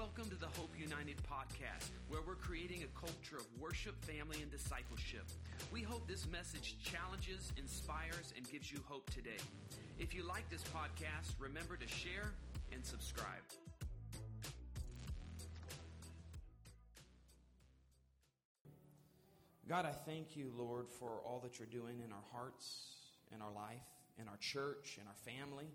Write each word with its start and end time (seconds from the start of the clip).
Welcome 0.00 0.30
to 0.30 0.36
the 0.36 0.46
Hope 0.58 0.72
United 0.78 1.18
podcast, 1.30 1.90
where 2.08 2.22
we're 2.26 2.34
creating 2.34 2.84
a 2.84 2.98
culture 2.98 3.36
of 3.36 3.46
worship, 3.60 4.02
family, 4.02 4.38
and 4.40 4.50
discipleship. 4.50 5.26
We 5.70 5.82
hope 5.82 6.08
this 6.08 6.26
message 6.26 6.76
challenges, 6.82 7.52
inspires, 7.58 8.32
and 8.34 8.50
gives 8.50 8.72
you 8.72 8.78
hope 8.88 9.10
today. 9.10 9.36
If 9.98 10.14
you 10.14 10.26
like 10.26 10.48
this 10.48 10.64
podcast, 10.74 11.34
remember 11.38 11.76
to 11.76 11.86
share 11.86 12.32
and 12.72 12.82
subscribe. 12.82 13.42
God, 19.68 19.84
I 19.84 19.92
thank 19.92 20.34
you, 20.34 20.50
Lord, 20.56 20.86
for 20.88 21.20
all 21.26 21.40
that 21.42 21.58
you're 21.58 21.68
doing 21.68 22.00
in 22.02 22.10
our 22.10 22.24
hearts, 22.32 22.86
in 23.34 23.42
our 23.42 23.52
life, 23.52 23.84
in 24.18 24.28
our 24.28 24.38
church, 24.38 24.98
in 24.98 25.06
our 25.06 25.36
family. 25.36 25.66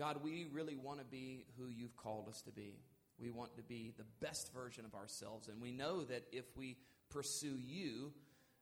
God, 0.00 0.16
we 0.24 0.48
really 0.52 0.74
want 0.74 0.98
to 0.98 1.04
be 1.04 1.44
who 1.56 1.68
you've 1.68 1.96
called 1.96 2.28
us 2.28 2.42
to 2.42 2.50
be. 2.50 2.80
We 3.22 3.30
want 3.30 3.54
to 3.54 3.62
be 3.62 3.92
the 3.96 4.04
best 4.20 4.52
version 4.52 4.84
of 4.84 4.94
ourselves. 4.94 5.46
And 5.46 5.62
we 5.62 5.70
know 5.70 6.02
that 6.04 6.24
if 6.32 6.44
we 6.56 6.76
pursue 7.08 7.56
you, 7.56 8.12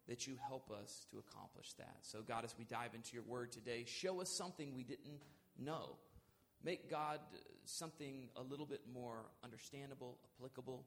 that 0.06 0.26
you 0.26 0.36
help 0.46 0.70
us 0.70 1.06
to 1.10 1.18
accomplish 1.18 1.72
that. 1.74 1.96
So, 2.02 2.20
God, 2.20 2.44
as 2.44 2.54
we 2.58 2.64
dive 2.64 2.94
into 2.94 3.14
your 3.14 3.22
word 3.22 3.52
today, 3.52 3.84
show 3.86 4.20
us 4.20 4.28
something 4.28 4.74
we 4.74 4.82
didn't 4.82 5.22
know. 5.58 5.96
Make 6.62 6.90
God 6.90 7.20
something 7.64 8.28
a 8.36 8.42
little 8.42 8.66
bit 8.66 8.80
more 8.92 9.30
understandable, 9.42 10.18
applicable 10.36 10.84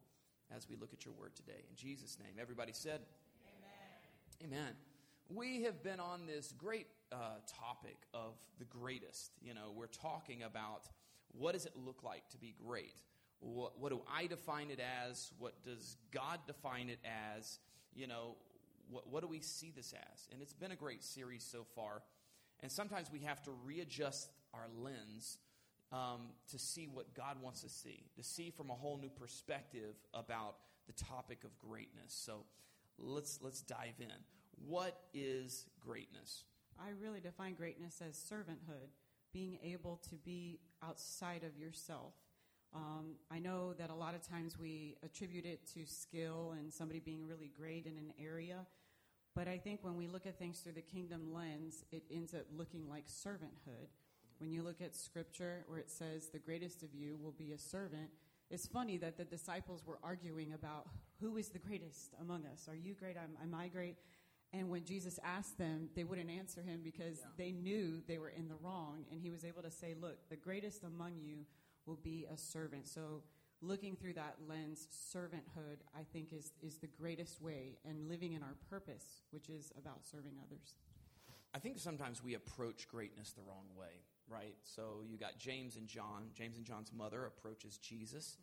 as 0.56 0.70
we 0.70 0.76
look 0.76 0.94
at 0.94 1.04
your 1.06 1.14
word 1.16 1.36
today. 1.36 1.64
In 1.70 1.76
Jesus' 1.76 2.18
name, 2.20 2.34
everybody 2.40 2.74
said, 2.74 3.00
Amen. 4.44 4.54
Amen. 4.54 4.74
We 5.30 5.64
have 5.64 5.82
been 5.82 6.00
on 6.00 6.28
this 6.28 6.54
great 6.58 6.88
uh, 7.12 7.16
topic 7.48 7.98
of 8.14 8.34
the 8.60 8.66
greatest. 8.66 9.32
You 9.42 9.54
know, 9.54 9.72
we're 9.74 9.88
talking 9.88 10.44
about 10.44 10.90
what 11.32 11.54
does 11.54 11.66
it 11.66 11.74
look 11.76 12.04
like 12.04 12.28
to 12.30 12.38
be 12.38 12.54
great? 12.64 12.94
What, 13.44 13.80
what 13.80 13.90
do 13.90 14.02
I 14.12 14.28
define 14.28 14.72
it 14.72 14.80
as? 14.80 15.32
What 15.38 15.54
does 15.66 15.98
God 16.12 16.40
define 16.48 16.90
it 16.90 17.00
as? 17.38 17.60
You 17.94 18.08
know, 18.08 18.36
what, 18.90 19.10
what 19.10 19.22
do 19.22 19.28
we 19.28 19.42
see 19.42 19.72
this 19.76 19.94
as? 19.94 20.28
And 20.32 20.42
it's 20.42 20.54
been 20.54 20.72
a 20.72 20.76
great 20.76 21.04
series 21.04 21.44
so 21.44 21.66
far. 21.76 22.02
And 22.62 22.72
sometimes 22.72 23.12
we 23.12 23.20
have 23.20 23.42
to 23.44 23.52
readjust 23.66 24.30
our 24.54 24.68
lens 24.82 25.38
um, 25.92 26.30
to 26.52 26.58
see 26.58 26.88
what 26.88 27.14
God 27.14 27.42
wants 27.42 27.62
to 27.62 27.70
see, 27.70 28.06
to 28.16 28.24
see 28.24 28.50
from 28.50 28.70
a 28.70 28.74
whole 28.74 28.98
new 28.98 29.10
perspective 29.10 29.96
about 30.14 30.56
the 30.88 30.94
topic 30.94 31.44
of 31.44 31.58
greatness. 31.60 32.14
So 32.14 32.46
let's, 32.98 33.40
let's 33.42 33.62
dive 33.62 34.00
in. 34.00 34.08
What 34.66 34.98
is 35.14 35.66
greatness? 35.80 36.46
I 36.80 36.90
really 37.02 37.20
define 37.20 37.54
greatness 37.56 38.02
as 38.08 38.16
servanthood, 38.16 38.90
being 39.34 39.60
able 39.64 40.00
to 40.10 40.16
be 40.16 40.60
outside 40.82 41.44
of 41.44 41.58
yourself 41.58 42.14
um, 42.76 43.16
I 43.30 43.40
know 43.40 43.74
that 43.74 43.90
a 43.90 43.96
lot 43.96 44.16
of 44.16 44.28
times 44.28 44.58
we 44.58 44.96
attribute 45.04 45.46
it 45.46 45.68
to 45.74 45.86
skill 45.86 46.56
and 46.58 46.74
somebody 46.74 47.00
being 47.00 47.26
really 47.26 47.52
great 47.56 47.86
in 47.86 47.98
an 47.98 48.14
area. 48.20 48.66
But 49.36 49.48
I 49.48 49.58
think 49.58 49.80
when 49.84 49.96
we 49.96 50.08
look 50.08 50.26
at 50.26 50.38
things 50.38 50.60
through 50.60 50.74
the 50.74 50.82
kingdom 50.82 51.34
lens, 51.34 51.84
it 51.92 52.04
ends 52.12 52.34
up 52.34 52.46
looking 52.56 52.88
like 52.90 53.06
servanthood. 53.08 53.90
When 54.40 54.52
you 54.52 54.64
look 54.64 54.82
at 54.82 54.96
scripture 54.96 55.64
where 55.68 55.80
it 55.80 55.90
says, 55.90 56.30
the 56.30 56.40
greatest 56.40 56.84
of 56.84 56.94
you 56.94 57.18
will 57.22 57.32
be 57.32 57.52
a 57.52 57.58
servant, 57.58 58.10
it's 58.50 58.68
funny 58.68 58.98
that 58.98 59.18
the 59.18 59.26
disciples 59.26 59.84
were 59.86 60.00
arguing 60.04 60.54
about 60.54 60.88
who 61.20 61.38
is 61.38 61.50
the 61.50 61.60
greatest 61.60 62.14
among 62.22 62.46
us. 62.46 62.68
Are 62.68 62.76
you 62.76 62.94
great? 62.94 63.18
Am, 63.18 63.38
am 63.42 63.56
I 63.56 63.68
great? 63.68 63.96
And 64.52 64.70
when 64.70 64.84
Jesus 64.84 65.20
asked 65.24 65.58
them, 65.58 65.90
they 65.96 66.04
wouldn't 66.04 66.30
answer 66.30 66.62
him 66.62 66.82
because 66.84 67.20
yeah. 67.20 67.26
they 67.38 67.52
knew 67.52 68.02
they 68.08 68.20
were 68.20 68.30
in 68.30 68.48
the 68.48 68.56
wrong. 68.62 69.06
And 69.12 69.20
he 69.20 69.32
was 69.32 69.44
able 69.44 69.64
to 69.64 69.72
say, 69.72 69.96
Look, 70.00 70.30
the 70.30 70.36
greatest 70.36 70.84
among 70.84 71.14
you 71.20 71.46
will 71.86 72.00
be 72.04 72.26
a 72.32 72.38
servant. 72.38 72.88
So 72.88 73.24
looking 73.62 73.96
through 73.96 74.14
that 74.14 74.36
lens, 74.48 74.88
servanthood, 74.92 75.80
I 75.98 76.04
think, 76.12 76.34
is, 76.34 76.52
is 76.62 76.78
the 76.78 76.88
greatest 76.88 77.42
way, 77.42 77.78
and 77.86 78.08
living 78.08 78.34
in 78.34 78.44
our 78.44 78.56
purpose, 78.70 79.22
which 79.32 79.50
is 79.50 79.72
about 79.78 80.06
serving 80.06 80.34
others. 80.46 80.76
I 81.54 81.60
think 81.60 81.80
sometimes 81.80 82.24
we 82.24 82.34
approach 82.34 82.88
greatness 82.88 83.32
the 83.32 83.44
wrong 83.44 83.66
way, 83.78 84.02
right? 84.28 84.56
So 84.64 85.04
you 85.08 85.18
got 85.18 85.38
James 85.38 85.78
and 85.78 85.88
John. 85.88 86.30
James 86.34 86.58
and 86.58 86.66
John's 86.66 86.92
mother 86.92 87.26
approaches 87.26 87.78
Jesus 87.78 88.38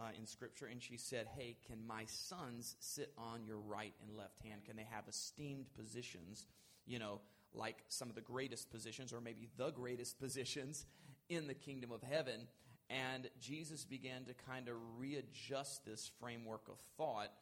mm-hmm. 0.00 0.06
uh, 0.06 0.18
in 0.18 0.26
Scripture, 0.26 0.66
and 0.66 0.82
she 0.82 0.96
said, 0.96 1.28
Hey, 1.36 1.56
can 1.66 1.86
my 1.86 2.04
sons 2.06 2.76
sit 2.80 3.12
on 3.16 3.44
your 3.44 3.58
right 3.58 3.94
and 4.02 4.16
left 4.16 4.42
hand? 4.44 4.64
Can 4.64 4.76
they 4.76 4.86
have 4.90 5.06
esteemed 5.08 5.66
positions, 5.76 6.46
you 6.86 6.98
know, 6.98 7.20
like 7.54 7.84
some 7.88 8.08
of 8.08 8.16
the 8.16 8.20
greatest 8.20 8.70
positions, 8.70 9.12
or 9.12 9.20
maybe 9.20 9.48
the 9.56 9.70
greatest 9.70 10.18
positions 10.20 10.86
in 11.28 11.46
the 11.46 11.54
kingdom 11.54 11.92
of 11.92 12.02
heaven? 12.02 12.48
And 12.88 13.28
Jesus 13.40 13.84
began 13.84 14.24
to 14.24 14.34
kind 14.48 14.68
of 14.68 14.76
readjust 14.98 15.84
this 15.84 16.10
framework 16.20 16.68
of 16.68 16.78
thought, 16.96 17.32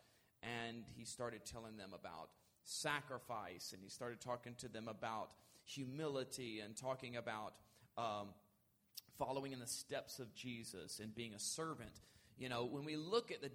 and 0.43 0.84
he 0.97 1.05
started 1.05 1.44
telling 1.44 1.77
them 1.77 1.91
about 1.93 2.31
sacrifice, 2.62 3.72
and 3.72 3.82
he 3.82 3.91
started 3.91 4.21
talking 4.21 4.55
to 4.59 4.69
them 4.69 4.88
about 4.88 5.31
humility 5.65 6.60
and 6.60 6.77
talking 6.77 7.16
about 7.16 7.55
um, 7.99 8.28
following 9.19 9.53
in 9.53 9.60
the 9.60 9.66
steps 9.66 10.19
of 10.19 10.34
Jesus 10.34 10.99
and 10.99 11.15
being 11.15 11.34
a 11.34 11.38
servant. 11.38 12.00
You 12.38 12.49
know, 12.49 12.65
when 12.65 12.84
we 12.84 12.97
look 12.97 13.31
at 13.31 13.43
the 13.43 13.50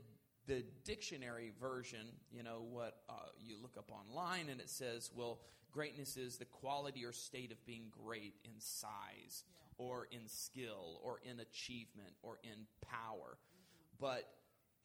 the 0.48 0.64
dictionary 0.84 1.52
version, 1.62 2.08
you 2.32 2.42
know, 2.42 2.66
what 2.72 3.04
uh, 3.08 3.14
you 3.40 3.56
look 3.62 3.78
up 3.78 3.92
online, 3.92 4.50
and 4.50 4.60
it 4.60 4.70
says, 4.70 5.12
well, 5.16 5.40
greatness 5.72 6.18
is 6.18 6.38
the 6.38 6.46
quality 6.46 7.06
or 7.06 7.12
state 7.12 7.52
of 7.52 7.64
being 7.68 7.84
great 8.04 8.34
in 8.44 8.52
size, 8.58 9.44
yeah. 9.54 9.69
Or 9.80 10.08
in 10.12 10.28
skill, 10.28 11.00
or 11.02 11.20
in 11.24 11.40
achievement, 11.40 12.14
or 12.22 12.38
in 12.44 12.68
power. 12.86 13.40
Mm-hmm. 13.40 13.98
But 14.00 14.30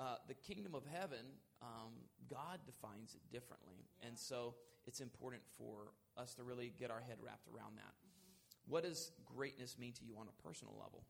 uh, 0.00 0.16
the 0.28 0.34
kingdom 0.34 0.74
of 0.74 0.84
heaven, 0.86 1.26
um, 1.60 1.92
God 2.30 2.60
defines 2.64 3.14
it 3.14 3.20
differently. 3.30 3.84
Yeah. 4.00 4.08
And 4.08 4.18
so 4.18 4.54
it's 4.86 5.00
important 5.00 5.42
for 5.58 5.92
us 6.16 6.34
to 6.34 6.44
really 6.44 6.72
get 6.78 6.90
our 6.90 7.00
head 7.00 7.18
wrapped 7.20 7.48
around 7.48 7.76
that. 7.76 7.92
Mm-hmm. 7.92 8.70
What 8.72 8.84
does 8.84 9.10
greatness 9.26 9.76
mean 9.78 9.92
to 9.94 10.04
you 10.04 10.14
on 10.16 10.28
a 10.28 10.42
personal 10.42 10.74
level? 10.80 11.04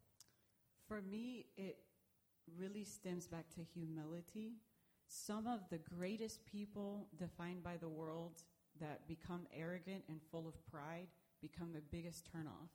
For 0.89 1.03
me, 1.03 1.47
it 1.57 1.77
really 2.59 2.85
stems 2.85 3.27
back 3.27 3.49
to 3.55 3.61
humility. 3.63 4.55
Some 5.09 5.47
of 5.47 5.61
the 5.71 5.79
greatest 5.79 6.45
people 6.47 7.07
defined 7.19 7.63
by 7.63 7.77
the 7.77 7.89
world 7.89 8.43
that 8.81 9.07
become 9.07 9.47
arrogant 9.57 10.05
and 10.09 10.21
full 10.31 10.49
of 10.49 10.55
pride 10.67 11.09
become 11.41 11.73
the 11.73 11.83
biggest 11.93 12.27
turnoff. 12.35 12.71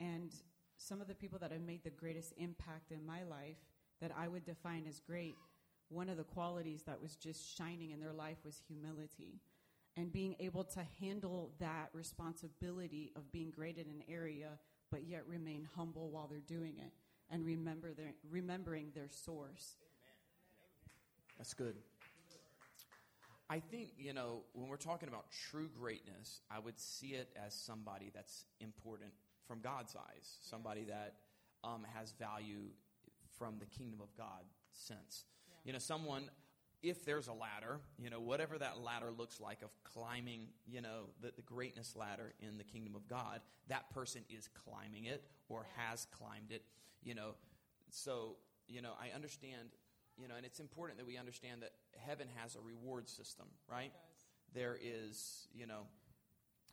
And 0.00 0.32
some 0.76 1.00
of 1.00 1.08
the 1.08 1.14
people 1.14 1.38
that 1.38 1.52
have 1.52 1.60
made 1.60 1.84
the 1.84 1.90
greatest 1.90 2.34
impact 2.36 2.90
in 2.90 3.04
my 3.04 3.22
life 3.22 3.56
that 4.00 4.10
I 4.16 4.28
would 4.28 4.44
define 4.44 4.84
as 4.88 5.00
great, 5.00 5.36
one 5.88 6.08
of 6.08 6.16
the 6.16 6.24
qualities 6.24 6.82
that 6.82 7.00
was 7.00 7.16
just 7.16 7.56
shining 7.56 7.92
in 7.92 8.00
their 8.00 8.12
life 8.12 8.38
was 8.44 8.60
humility. 8.66 9.40
And 9.96 10.12
being 10.12 10.34
able 10.40 10.64
to 10.64 10.80
handle 11.00 11.52
that 11.60 11.90
responsibility 11.92 13.12
of 13.14 13.30
being 13.30 13.50
great 13.50 13.78
in 13.78 13.88
an 13.88 14.02
area, 14.08 14.58
but 14.90 15.04
yet 15.06 15.22
remain 15.28 15.68
humble 15.76 16.10
while 16.10 16.26
they're 16.26 16.40
doing 16.40 16.74
it 16.78 16.92
and 17.30 17.44
remember 17.46 17.94
their, 17.94 18.12
remembering 18.28 18.90
their 18.94 19.08
source. 19.08 19.76
That's 21.38 21.54
good. 21.54 21.76
I 23.48 23.60
think, 23.60 23.90
you 23.98 24.12
know, 24.12 24.42
when 24.52 24.68
we're 24.68 24.76
talking 24.76 25.08
about 25.08 25.26
true 25.50 25.68
greatness, 25.78 26.40
I 26.50 26.58
would 26.58 26.80
see 26.80 27.08
it 27.08 27.28
as 27.44 27.54
somebody 27.54 28.10
that's 28.14 28.46
important 28.60 29.12
from 29.46 29.60
God's 29.60 29.96
eyes, 29.96 30.38
somebody 30.42 30.84
yes. 30.86 30.90
that 30.90 31.68
um, 31.68 31.86
has 31.94 32.12
value 32.12 32.68
from 33.38 33.58
the 33.58 33.66
kingdom 33.66 34.00
of 34.00 34.14
God 34.16 34.44
sense. 34.72 35.24
Yeah. 35.48 35.54
You 35.64 35.72
know, 35.72 35.78
someone, 35.78 36.30
if 36.82 37.04
there's 37.04 37.28
a 37.28 37.32
ladder, 37.32 37.80
you 37.98 38.10
know, 38.10 38.20
whatever 38.20 38.58
that 38.58 38.80
ladder 38.80 39.10
looks 39.10 39.40
like 39.40 39.62
of 39.62 39.70
climbing, 39.84 40.48
you 40.66 40.80
know, 40.80 41.10
the, 41.20 41.32
the 41.34 41.42
greatness 41.42 41.96
ladder 41.96 42.34
in 42.40 42.58
the 42.58 42.64
kingdom 42.64 42.94
of 42.94 43.08
God, 43.08 43.40
that 43.68 43.90
person 43.90 44.22
is 44.28 44.48
climbing 44.64 45.04
it 45.04 45.24
or 45.48 45.66
has 45.76 46.06
climbed 46.10 46.50
it, 46.50 46.62
you 47.02 47.14
know. 47.14 47.34
So, 47.90 48.36
you 48.68 48.82
know, 48.82 48.92
I 49.00 49.14
understand, 49.14 49.68
you 50.16 50.28
know, 50.28 50.34
and 50.36 50.44
it's 50.44 50.60
important 50.60 50.98
that 50.98 51.06
we 51.06 51.16
understand 51.16 51.62
that 51.62 51.72
heaven 51.96 52.28
has 52.36 52.56
a 52.56 52.60
reward 52.60 53.08
system, 53.08 53.46
right? 53.70 53.92
There 54.54 54.78
is, 54.80 55.48
you 55.54 55.66
know, 55.66 55.86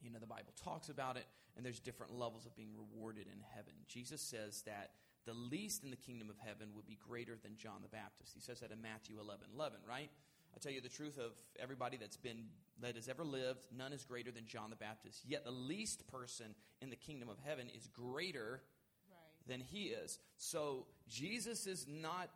you 0.02 0.12
know, 0.12 0.20
the 0.20 0.26
Bible 0.26 0.54
talks 0.64 0.90
about 0.90 1.18
it, 1.18 1.26
and 1.56 1.66
there's 1.66 1.80
different 1.80 2.18
levels 2.18 2.46
of 2.46 2.56
being 2.56 2.72
rewarded 2.76 3.28
in 3.28 3.40
heaven. 3.56 3.74
Jesus 3.88 4.22
says 4.22 4.64
that 4.66 4.92
the 5.26 5.34
least 5.34 5.84
in 5.84 5.92
the 5.92 5.96
kingdom 5.98 6.30
of 6.30 6.38
heaven 6.40 6.70
would 6.76 6.88
be 6.88 6.98
greater 7.08 7.38
than 7.42 7.56
John 7.58 7.82
the 7.82 7.88
Baptist. 7.88 8.34
He 8.34 8.42
says 8.42 8.60
that 8.62 8.72
in 8.72 8.82
Matthew 8.82 9.20
11 9.20 9.48
11, 9.54 9.80
right? 9.88 10.10
I 10.54 10.60
tell 10.60 10.72
you 10.72 10.82
the 10.82 10.90
truth 10.90 11.18
of 11.18 11.32
everybody 11.60 11.98
that's 11.98 12.18
been 12.18 12.46
that 12.82 12.96
has 12.96 13.08
ever 13.08 13.24
lived, 13.24 13.68
none 13.76 13.94
is 13.94 14.04
greater 14.04 14.32
than 14.32 14.48
John 14.48 14.70
the 14.70 14.76
Baptist. 14.76 15.22
Yet 15.26 15.46
the 15.46 15.52
least 15.52 16.08
person 16.08 16.56
in 16.82 16.90
the 16.90 16.96
kingdom 16.96 17.30
of 17.30 17.38
heaven 17.46 17.68
is 17.76 17.88
greater 17.88 18.64
right. 19.10 19.48
than 19.48 19.62
he 19.62 19.86
is. 19.86 20.20
So 20.38 20.88
Jesus 21.08 21.68
is 21.68 21.86
not 21.88 22.30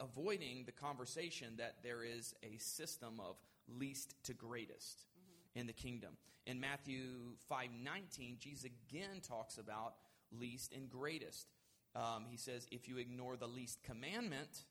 avoiding 0.00 0.64
the 0.64 0.72
conversation 0.72 1.54
that 1.58 1.76
there 1.82 2.02
is 2.02 2.34
a 2.42 2.56
system 2.56 3.20
of 3.20 3.36
least 3.68 4.14
to 4.24 4.34
greatest. 4.34 5.04
In 5.54 5.66
the 5.66 5.72
kingdom. 5.72 6.16
In 6.46 6.60
Matthew 6.60 7.36
5:19, 7.50 8.38
Jesus 8.38 8.64
again 8.64 9.20
talks 9.20 9.58
about 9.58 9.94
least 10.30 10.72
and 10.72 10.90
greatest 10.90 11.46
um, 11.94 12.24
he 12.30 12.36
says, 12.36 12.66
if 12.70 12.88
you 12.88 12.96
ignore 12.98 13.36
the 13.36 13.46
least 13.46 13.82
commandment, 13.82 14.64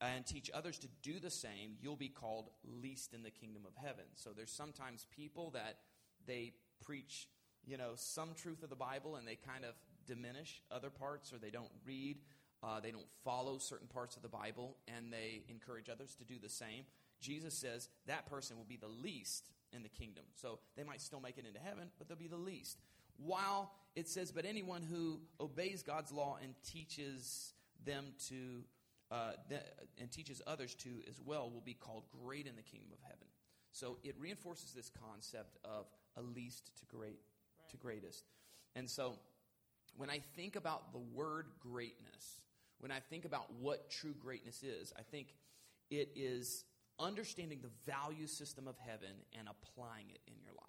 and 0.00 0.26
teach 0.26 0.50
others 0.52 0.78
to 0.78 0.88
do 1.02 1.18
the 1.20 1.30
same, 1.30 1.76
you'll 1.80 1.96
be 1.96 2.08
called 2.08 2.50
least 2.64 3.14
in 3.14 3.22
the 3.22 3.30
kingdom 3.30 3.62
of 3.66 3.72
heaven. 3.76 4.04
So 4.14 4.30
there's 4.36 4.50
sometimes 4.50 5.06
people 5.14 5.50
that 5.50 5.78
they 6.26 6.52
preach, 6.84 7.28
you 7.64 7.76
know, 7.76 7.92
some 7.94 8.34
truth 8.34 8.62
of 8.62 8.70
the 8.70 8.76
Bible 8.76 9.16
and 9.16 9.26
they 9.26 9.36
kind 9.36 9.64
of 9.64 9.74
diminish 10.06 10.60
other 10.70 10.90
parts 10.90 11.32
or 11.32 11.38
they 11.38 11.50
don't 11.50 11.70
read, 11.86 12.18
uh, 12.62 12.80
they 12.80 12.90
don't 12.90 13.06
follow 13.24 13.56
certain 13.58 13.86
parts 13.86 14.16
of 14.16 14.22
the 14.22 14.28
Bible, 14.28 14.76
and 14.88 15.12
they 15.12 15.44
encourage 15.48 15.88
others 15.88 16.14
to 16.16 16.24
do 16.24 16.38
the 16.42 16.48
same. 16.48 16.84
Jesus 17.20 17.54
says 17.54 17.88
that 18.06 18.26
person 18.26 18.56
will 18.56 18.64
be 18.64 18.76
the 18.76 18.88
least 18.88 19.50
in 19.72 19.82
the 19.82 19.88
kingdom. 19.88 20.24
So 20.34 20.58
they 20.76 20.84
might 20.84 21.00
still 21.00 21.20
make 21.20 21.38
it 21.38 21.46
into 21.46 21.60
heaven, 21.60 21.90
but 21.98 22.08
they'll 22.08 22.16
be 22.16 22.28
the 22.28 22.36
least. 22.36 22.78
While 23.16 23.72
it 23.94 24.08
says, 24.08 24.32
but 24.32 24.44
anyone 24.44 24.82
who 24.82 25.20
obeys 25.40 25.82
God's 25.82 26.12
law 26.12 26.38
and 26.42 26.54
teaches 26.64 27.52
them 27.84 28.06
to, 28.28 28.64
uh, 29.10 29.32
th- 29.48 29.62
and 30.00 30.10
teaches 30.10 30.42
others 30.46 30.74
to 30.76 30.88
as 31.08 31.20
well, 31.20 31.50
will 31.50 31.62
be 31.64 31.74
called 31.74 32.04
great 32.24 32.46
in 32.46 32.56
the 32.56 32.62
kingdom 32.62 32.90
of 32.92 32.98
heaven. 33.02 33.26
So 33.72 33.98
it 34.04 34.14
reinforces 34.18 34.72
this 34.72 34.90
concept 34.90 35.58
of 35.64 35.86
a 36.16 36.22
least 36.22 36.70
to 36.78 36.86
great 36.86 37.20
right. 37.58 37.70
to 37.70 37.76
greatest. 37.76 38.24
And 38.76 38.88
so 38.88 39.14
when 39.96 40.10
I 40.10 40.20
think 40.36 40.56
about 40.56 40.92
the 40.92 40.98
word 40.98 41.46
greatness, 41.60 42.40
when 42.78 42.90
I 42.90 43.00
think 43.00 43.24
about 43.24 43.52
what 43.60 43.90
true 43.90 44.14
greatness 44.20 44.62
is, 44.62 44.92
I 44.98 45.02
think 45.02 45.34
it 45.90 46.10
is 46.14 46.64
understanding 46.98 47.60
the 47.62 47.70
value 47.90 48.26
system 48.26 48.68
of 48.68 48.76
heaven 48.78 49.10
and 49.38 49.48
applying 49.48 50.10
it 50.10 50.20
in 50.26 50.34
your 50.42 50.52
life. 50.52 50.64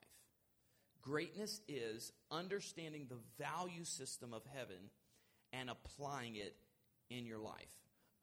Greatness 1.01 1.62
is 1.68 2.12
understanding 2.31 3.07
the 3.07 3.44
value 3.44 3.83
system 3.83 4.33
of 4.33 4.42
heaven 4.56 4.89
and 5.54 5.69
applying 5.69 6.36
it 6.36 6.56
in 7.10 7.25
your 7.25 7.38
life. 7.38 7.69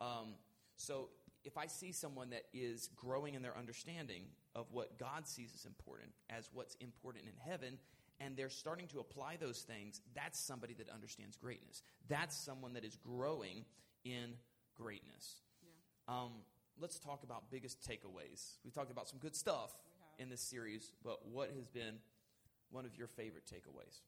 Um, 0.01 0.35
so, 0.77 1.09
if 1.45 1.57
I 1.59 1.67
see 1.67 1.91
someone 1.91 2.31
that 2.31 2.45
is 2.53 2.89
growing 2.95 3.35
in 3.35 3.43
their 3.43 3.57
understanding 3.57 4.23
of 4.55 4.67
what 4.71 4.97
God 4.99 5.27
sees 5.27 5.53
as 5.55 5.65
important, 5.65 6.11
as 6.31 6.49
what's 6.53 6.77
important 6.77 7.25
in 7.25 7.51
heaven, 7.51 7.79
and 8.21 8.37
they're 8.37 8.49
starting 8.49 8.87
to 8.89 9.01
apply 9.01 9.37
those 9.41 9.63
things, 9.63 10.01
that's 10.15 10.39
somebody 10.39 10.75
that 10.75 10.89
understands 10.89 11.37
greatness. 11.37 11.83
That's 12.09 12.37
someone 12.37 12.75
that 12.75 12.85
is 12.85 12.97
growing 12.97 13.65
in 14.05 14.35
greatness. 14.77 15.43
Yeah. 15.63 16.15
Um, 16.15 16.33
let's 16.81 16.99
talk 16.99 17.23
about 17.23 17.51
biggest 17.51 17.81
takeaways. 17.83 18.57
We've 18.65 18.75
talked 18.75 18.91
about 18.91 19.09
some 19.09 19.19
good 19.19 19.37
stuff 19.37 19.71
in 20.19 20.29
this 20.29 20.41
series, 20.41 20.93
but 21.05 21.27
what 21.27 21.51
has 21.55 21.67
been 21.67 21.97
one 22.71 22.85
of 22.85 22.97
your 22.97 23.07
favorite 23.07 23.45
takeaways? 23.47 24.01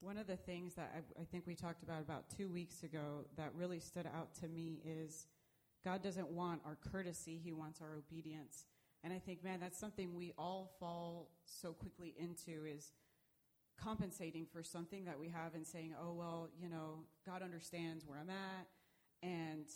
One 0.00 0.16
of 0.16 0.26
the 0.26 0.36
things 0.36 0.74
that 0.74 0.92
I, 0.94 1.20
I, 1.20 1.24
think 1.24 1.46
we 1.46 1.54
talked 1.54 1.82
about 1.82 2.00
about 2.00 2.24
two 2.36 2.48
weeks 2.48 2.84
ago 2.84 3.24
that 3.36 3.50
really 3.56 3.80
stood 3.80 4.06
out 4.06 4.32
to 4.40 4.48
me 4.48 4.80
is 4.84 5.26
God 5.84 6.02
doesn't 6.02 6.28
want 6.30 6.60
our 6.64 6.76
courtesy, 6.92 7.40
He 7.42 7.52
wants 7.52 7.80
our 7.80 7.96
obedience. 7.96 8.66
And 9.02 9.12
I 9.12 9.18
think, 9.18 9.42
man, 9.42 9.60
that's 9.60 9.78
something 9.78 10.14
we 10.14 10.32
all 10.38 10.72
fall 10.78 11.30
so 11.44 11.72
quickly 11.72 12.14
into 12.18 12.64
is 12.64 12.92
compensating 13.80 14.46
for 14.52 14.62
something 14.62 15.04
that 15.04 15.18
we 15.18 15.28
have 15.28 15.54
and 15.54 15.66
saying, 15.66 15.94
oh, 16.00 16.12
well, 16.12 16.48
you 16.60 16.68
know, 16.68 17.04
God 17.24 17.42
understands 17.42 18.04
where 18.06 18.18
I'm 18.18 18.30
at. 18.30 18.66
And, 19.22 19.66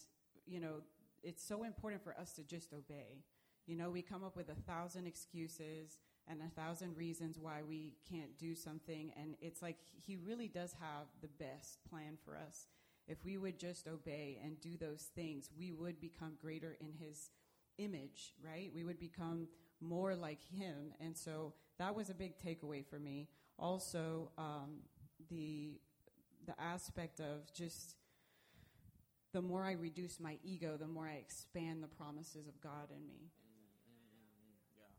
you 0.47 0.61
know, 0.61 0.83
it's 1.23 1.45
so 1.47 1.63
important 1.65 2.03
for 2.03 2.19
us 2.19 2.33
to 2.35 2.43
just 2.43 2.73
obey. 2.73 3.25
You 3.67 3.77
know, 3.77 3.91
we 3.91 4.03
come 4.03 4.25
up 4.25 4.37
with 4.37 4.49
a 4.49 4.55
thousand 4.71 5.07
excuses 5.07 5.99
and 6.29 6.41
a 6.43 6.61
thousand 6.61 6.97
reasons 6.97 7.39
why 7.39 7.63
we 7.67 7.95
can't 8.09 8.37
do 8.39 8.55
something. 8.55 9.13
And 9.17 9.35
it's 9.41 9.63
like 9.63 9.79
He 10.01 10.17
really 10.17 10.49
does 10.49 10.75
have 10.81 11.07
the 11.21 11.29
best 11.29 11.79
plan 11.89 12.19
for 12.25 12.37
us. 12.37 12.67
If 13.07 13.25
we 13.25 13.37
would 13.39 13.59
just 13.59 13.89
obey 13.89 14.39
and 14.43 14.61
do 14.61 14.77
those 14.77 15.11
things, 15.15 15.51
we 15.59 15.73
would 15.73 16.01
become 16.01 16.33
greater 16.41 16.77
in 16.81 16.93
His 16.99 17.31
image, 17.79 18.35
right? 18.45 18.71
We 18.75 18.85
would 18.85 18.99
become 18.99 19.49
more 19.81 20.15
like 20.15 20.41
Him. 20.57 20.93
And 21.01 21.17
so 21.17 21.55
that 21.79 21.95
was 21.95 22.11
a 22.11 22.15
big 22.15 22.35
takeaway 22.39 22.85
for 22.85 22.99
me. 22.99 23.29
Also, 23.59 24.31
um, 24.39 24.81
the 25.31 25.81
the 26.47 26.61
aspect 26.61 27.21
of 27.21 27.53
just 27.55 27.97
the 29.33 29.43
more 29.43 29.65
I 29.65 29.73
reduce 29.73 30.21
my 30.21 30.39
ego, 30.45 30.77
the 30.79 30.87
more 30.87 31.07
I 31.07 31.15
expand 31.15 31.83
the 31.83 31.89
promises 31.89 32.47
of 32.47 32.61
God 32.61 32.91
in 32.91 33.07
me. 33.07 33.31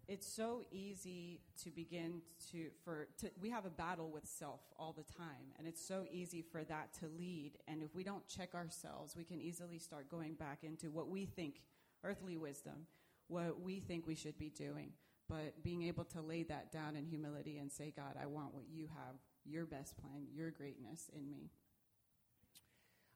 It's 0.07 0.27
so 0.27 0.63
easy 0.69 1.39
to 1.63 1.69
begin 1.69 2.21
to 2.51 2.67
for 2.83 3.07
to, 3.19 3.31
we 3.39 3.49
have 3.51 3.65
a 3.65 3.69
battle 3.69 4.09
with 4.11 4.27
self 4.27 4.59
all 4.77 4.91
the 4.91 5.03
time, 5.03 5.53
and 5.57 5.65
it's 5.65 5.85
so 5.85 6.05
easy 6.11 6.41
for 6.41 6.63
that 6.65 6.93
to 6.99 7.07
lead. 7.17 7.53
And 7.69 7.81
if 7.81 7.95
we 7.95 8.03
don't 8.03 8.27
check 8.27 8.53
ourselves, 8.53 9.15
we 9.15 9.23
can 9.23 9.39
easily 9.39 9.79
start 9.79 10.09
going 10.09 10.33
back 10.33 10.59
into 10.63 10.91
what 10.91 11.07
we 11.07 11.25
think 11.25 11.61
earthly 12.03 12.35
wisdom, 12.35 12.85
what 13.27 13.61
we 13.61 13.79
think 13.79 14.05
we 14.05 14.15
should 14.15 14.37
be 14.37 14.49
doing. 14.49 14.91
But 15.29 15.63
being 15.63 15.83
able 15.83 16.03
to 16.05 16.21
lay 16.21 16.43
that 16.43 16.71
down 16.71 16.97
in 16.97 17.05
humility 17.05 17.59
and 17.59 17.71
say, 17.71 17.93
God, 17.95 18.17
I 18.21 18.25
want 18.25 18.53
what 18.53 18.65
you 18.69 18.87
have, 18.87 19.15
your 19.45 19.65
best 19.65 19.97
plan, 19.97 20.27
your 20.33 20.51
greatness 20.51 21.09
in 21.15 21.31
me. 21.31 21.49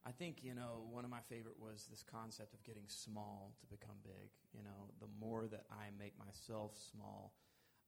I 0.08 0.12
think, 0.12 0.38
you 0.42 0.56
know, 0.56 0.88
one 0.90 1.04
of 1.04 1.12
my 1.12 1.20
favorite 1.28 1.60
was 1.60 1.86
this 1.90 2.02
concept 2.10 2.54
of 2.54 2.64
getting 2.64 2.88
small 2.88 3.52
to 3.60 3.68
become 3.68 3.98
big. 4.04 4.32
You 4.54 4.64
know, 4.64 4.88
the 5.02 5.08
more 5.20 5.48
that 5.48 5.66
I 5.70 5.92
make 6.00 6.14
myself 6.18 6.72
small, 6.92 7.34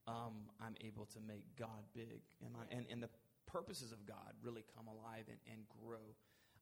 um, 0.06 0.52
I'm 0.60 0.76
able 0.82 1.06
to 1.06 1.20
make 1.26 1.46
God 1.58 1.88
big. 1.94 2.22
And, 2.44 2.52
my, 2.52 2.60
and, 2.76 2.86
and 2.92 3.02
the 3.02 3.10
purposes 3.48 3.94
of 3.94 4.06
God 4.06 4.34
really 4.44 4.66
come 4.76 4.88
alive 4.88 5.26
and, 5.30 5.40
and 5.48 5.64
grow 5.82 6.04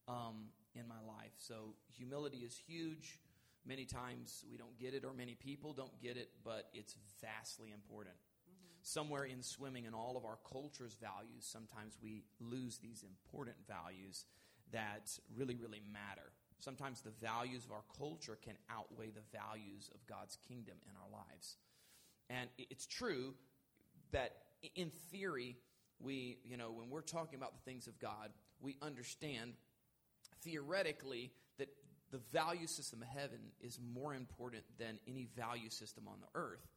um, 0.07 0.53
in 0.75 0.87
my 0.87 1.01
life. 1.07 1.33
So 1.37 1.73
humility 1.91 2.45
is 2.45 2.55
huge. 2.55 3.19
Many 3.65 3.85
times 3.85 4.45
we 4.51 4.57
don't 4.57 4.77
get 4.77 4.93
it, 4.93 5.03
or 5.03 5.11
many 5.11 5.33
people 5.33 5.73
don't 5.73 5.99
get 5.99 6.17
it, 6.17 6.29
but 6.43 6.69
it's 6.71 6.95
vastly 7.19 7.71
important. 7.73 8.15
Mm-hmm. 8.15 8.77
Somewhere 8.83 9.23
in 9.23 9.41
swimming 9.41 9.87
and 9.87 9.95
all 9.95 10.17
of 10.17 10.23
our 10.23 10.37
culture's 10.49 10.93
values, 11.01 11.49
sometimes 11.49 11.97
we 11.99 12.25
lose 12.39 12.77
these 12.77 13.03
important 13.03 13.57
values 13.67 14.25
that 14.71 15.09
really, 15.35 15.55
really 15.55 15.81
matter. 15.91 16.31
Sometimes 16.59 17.01
the 17.01 17.11
values 17.21 17.65
of 17.65 17.71
our 17.71 17.83
culture 17.97 18.37
can 18.43 18.55
outweigh 18.69 19.11
the 19.11 19.21
values 19.31 19.89
of 19.93 20.05
God's 20.07 20.37
kingdom 20.47 20.75
in 20.85 20.93
our 20.95 21.09
lives. 21.11 21.57
And 22.29 22.49
it's 22.57 22.85
true 22.85 23.35
that 24.11 24.31
in 24.75 24.89
theory, 25.11 25.55
we, 25.99 26.39
you 26.43 26.57
know, 26.57 26.71
when 26.71 26.89
we're 26.89 27.01
talking 27.01 27.37
about 27.37 27.53
the 27.53 27.69
things 27.69 27.87
of 27.87 27.99
God, 27.99 28.31
we 28.59 28.75
understand 28.81 29.53
theoretically 30.43 31.31
that 31.57 31.69
the 32.11 32.19
value 32.33 32.67
system 32.67 33.01
of 33.01 33.07
heaven 33.07 33.39
is 33.61 33.79
more 33.93 34.15
important 34.15 34.63
than 34.79 34.99
any 35.07 35.27
value 35.35 35.69
system 35.69 36.07
on 36.07 36.19
the 36.21 36.39
earth. 36.39 36.67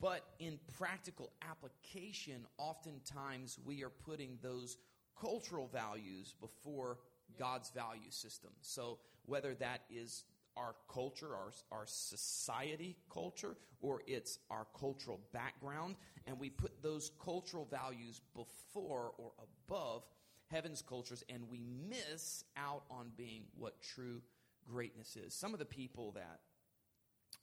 But 0.00 0.22
in 0.38 0.58
practical 0.76 1.32
application, 1.48 2.46
oftentimes 2.58 3.58
we 3.64 3.84
are 3.84 3.90
putting 3.90 4.38
those 4.42 4.76
cultural 5.20 5.68
values 5.68 6.34
before 6.40 6.98
God's 7.38 7.70
value 7.70 8.10
system. 8.10 8.50
So 8.60 8.98
whether 9.26 9.54
that 9.54 9.82
is 9.90 10.24
our 10.56 10.74
culture, 10.88 11.34
our, 11.34 11.50
our 11.72 11.84
society 11.86 12.96
culture, 13.12 13.56
or 13.80 14.02
it's 14.06 14.38
our 14.50 14.66
cultural 14.78 15.20
background, 15.32 15.96
and 16.26 16.38
we 16.38 16.48
put 16.50 16.82
those 16.82 17.10
cultural 17.22 17.66
values 17.70 18.20
before 18.34 19.12
or 19.18 19.32
above 19.68 20.04
heaven's 20.50 20.82
cultures, 20.82 21.24
and 21.28 21.42
we 21.50 21.64
miss 21.88 22.44
out 22.56 22.84
on 22.90 23.10
being 23.16 23.42
what 23.58 23.80
true 23.82 24.22
greatness 24.70 25.16
is. 25.16 25.34
Some 25.34 25.52
of 25.52 25.58
the 25.58 25.64
people 25.64 26.12
that 26.12 26.40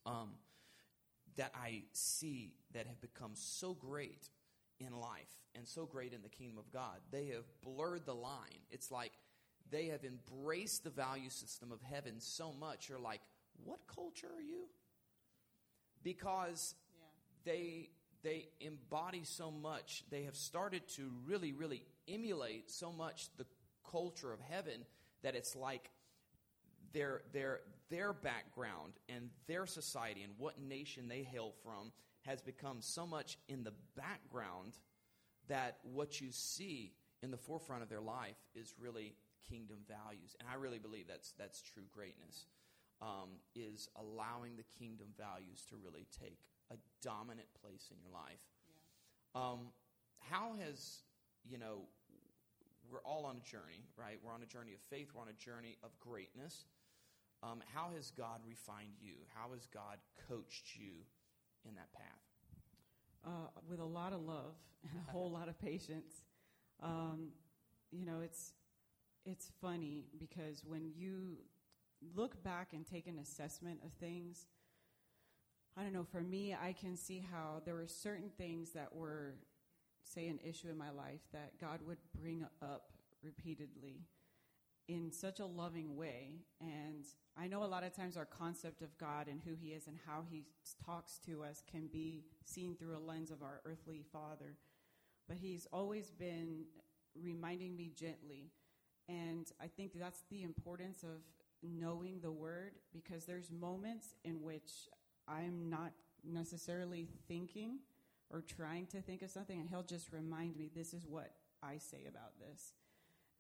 um, 0.06 0.32
that 1.38 1.52
I 1.56 1.84
see 1.94 2.54
that 2.74 2.88
have 2.88 3.00
become 3.02 3.32
so 3.34 3.74
great 3.74 4.30
in 4.80 5.00
life 5.00 5.30
and 5.56 5.68
so 5.68 5.86
great 5.86 6.14
in 6.14 6.22
the 6.22 6.30
kingdom 6.30 6.58
of 6.58 6.72
God, 6.72 6.98
they 7.12 7.28
have 7.28 7.46
blurred 7.64 8.06
the 8.06 8.16
line. 8.16 8.66
It's 8.70 8.92
like 8.92 9.12
they 9.72 9.88
have 9.88 10.02
embraced 10.04 10.84
the 10.84 10.90
value 10.90 11.30
system 11.30 11.72
of 11.72 11.82
heaven 11.82 12.16
so 12.20 12.52
much, 12.60 12.90
you're 12.90 13.00
like, 13.00 13.22
what 13.64 13.80
culture 13.88 14.28
are 14.28 14.42
you? 14.42 14.66
Because 16.04 16.76
yeah. 16.94 17.54
they 17.54 17.90
they 18.24 18.50
embody 18.60 19.24
so 19.24 19.50
much. 19.50 20.04
They 20.12 20.24
have 20.24 20.36
started 20.36 20.88
to 20.96 21.12
really, 21.26 21.54
really 21.54 21.84
emulate 22.08 22.70
so 22.70 22.92
much 22.92 23.30
the 23.38 23.46
culture 23.90 24.32
of 24.32 24.40
heaven 24.40 24.86
that 25.24 25.36
it's 25.36 25.56
like 25.56 25.90
their 26.94 27.22
their 27.34 27.62
their 27.90 28.14
background 28.14 28.94
and 29.10 29.30
their 29.48 29.66
society 29.66 30.24
and 30.24 30.34
what 30.38 30.60
nation 30.60 31.08
they 31.08 31.24
hail 31.24 31.54
from 31.64 31.92
has 32.24 32.42
become 32.42 32.78
so 32.82 33.06
much 33.08 33.38
in 33.48 33.64
the 33.64 33.74
background 33.96 34.78
that 35.48 35.78
what 35.84 36.22
you 36.22 36.28
see 36.32 36.94
in 37.24 37.32
the 37.32 37.38
forefront 37.38 37.84
of 37.84 37.90
their 37.90 38.02
life 38.02 38.38
is 38.56 38.74
really 38.80 39.16
kingdom 39.50 39.80
values. 39.88 40.36
And 40.40 40.48
I 40.50 40.56
really 40.56 40.80
believe 40.80 41.08
that's, 41.08 41.34
that's 41.38 41.62
true 41.62 41.84
greatness, 41.92 42.46
um, 43.02 43.42
is 43.56 43.90
allowing 43.96 44.56
the 44.58 44.66
kingdom 44.80 45.08
values 45.18 45.66
to 45.70 45.76
really 45.76 46.08
take 46.12 46.40
a 46.72 46.76
dominant 47.02 47.48
place 47.62 47.90
in 47.92 47.98
your 48.02 48.12
life. 48.12 48.42
Yeah. 48.70 49.42
Um, 49.42 49.60
how 50.20 50.54
has, 50.64 51.04
you 51.44 51.58
know, 51.58 51.90
we're 52.92 53.02
all 53.02 53.26
on 53.26 53.38
a 53.38 53.50
journey, 53.50 53.86
right? 53.98 54.20
We're 54.24 54.34
on 54.34 54.44
a 54.44 54.46
journey 54.46 54.74
of 54.74 54.82
faith, 54.90 55.10
we're 55.14 55.22
on 55.22 55.30
a 55.30 55.34
journey 55.34 55.78
of 55.84 55.92
greatness. 56.00 56.66
Um, 57.44 57.64
how 57.74 57.90
has 57.96 58.12
God 58.12 58.42
refined 58.46 58.94
you? 59.02 59.14
How 59.34 59.54
has 59.54 59.66
God 59.74 59.98
coached 60.30 60.76
you 60.76 60.92
in 61.68 61.74
that 61.76 61.92
path? 61.94 62.22
Uh, 63.26 63.48
with 63.70 63.80
a 63.80 63.86
lot 63.86 64.14
of 64.14 64.22
love 64.22 64.56
and 64.84 65.00
a 65.08 65.12
whole 65.12 65.32
lot 65.32 65.48
of 65.48 65.58
patience. 65.60 66.24
Um, 66.84 67.30
you 67.92 68.06
know, 68.06 68.22
it's 68.24 68.54
it's 69.26 69.52
funny 69.62 70.06
because 70.18 70.64
when 70.66 70.92
you 70.96 71.38
look 72.16 72.44
back 72.44 72.74
and 72.74 72.86
take 72.86 73.08
an 73.08 73.20
assessment 73.20 73.80
of 73.86 73.94
things, 73.94 74.48
I 75.78 75.84
don't 75.84 75.94
know. 75.94 76.04
For 76.04 76.22
me, 76.22 76.54
I 76.54 76.74
can 76.74 76.98
see 76.98 77.24
how 77.32 77.62
there 77.66 77.76
were 77.76 77.88
certain 77.88 78.30
things 78.38 78.72
that 78.72 78.94
were, 78.94 79.36
say, 80.04 80.28
an 80.28 80.40
issue 80.44 80.70
in 80.70 80.78
my 80.78 80.92
life 80.92 81.22
that 81.34 81.60
God 81.60 81.80
would 81.86 82.00
bring 82.20 82.46
up 82.62 82.92
repeatedly 83.24 84.02
in 84.88 85.12
such 85.12 85.40
a 85.40 85.46
loving 85.46 85.96
way. 85.96 86.42
And 86.60 87.06
I 87.38 87.48
know 87.48 87.64
a 87.64 87.66
lot 87.66 87.84
of 87.84 87.96
times 87.96 88.18
our 88.18 88.26
concept 88.26 88.82
of 88.82 88.98
God 88.98 89.28
and 89.28 89.40
who 89.42 89.54
He 89.54 89.70
is 89.70 89.88
and 89.88 89.98
how 90.06 90.24
He 90.30 90.44
talks 90.86 91.20
to 91.26 91.44
us 91.44 91.64
can 91.70 91.88
be 91.88 92.26
seen 92.44 92.76
through 92.76 92.98
a 92.98 93.00
lens 93.00 93.32
of 93.32 93.42
our 93.42 93.62
earthly 93.64 94.04
father. 94.12 94.58
But 95.28 95.38
He's 95.38 95.68
always 95.72 96.12
been 96.12 96.66
reminding 97.16 97.78
me 97.78 97.92
gently. 97.96 98.52
And 99.12 99.52
I 99.60 99.68
think 99.68 99.92
that's 100.00 100.24
the 100.30 100.44
importance 100.44 101.04
of 101.04 101.22
knowing 101.62 102.20
the 102.22 102.32
Word 102.32 102.74
because 102.94 103.26
there's 103.26 103.52
moments 103.52 104.16
in 104.24 104.42
which 104.42 104.72
I'm 105.28 105.70
not 105.70 105.92
necessarily 106.24 107.08
thinking 107.28 107.80
or 108.30 108.42
trying 108.42 108.86
to 108.88 109.02
think 109.02 109.22
of 109.22 109.30
something, 109.30 109.60
and 109.60 109.70
He'll 109.70 109.84
just 109.84 110.14
remind 110.14 110.56
me, 110.56 110.70
this 110.74 110.94
is 110.94 111.06
what 111.06 111.32
I 111.62 111.78
say 111.78 112.06
about 112.08 112.40
this. 112.40 112.74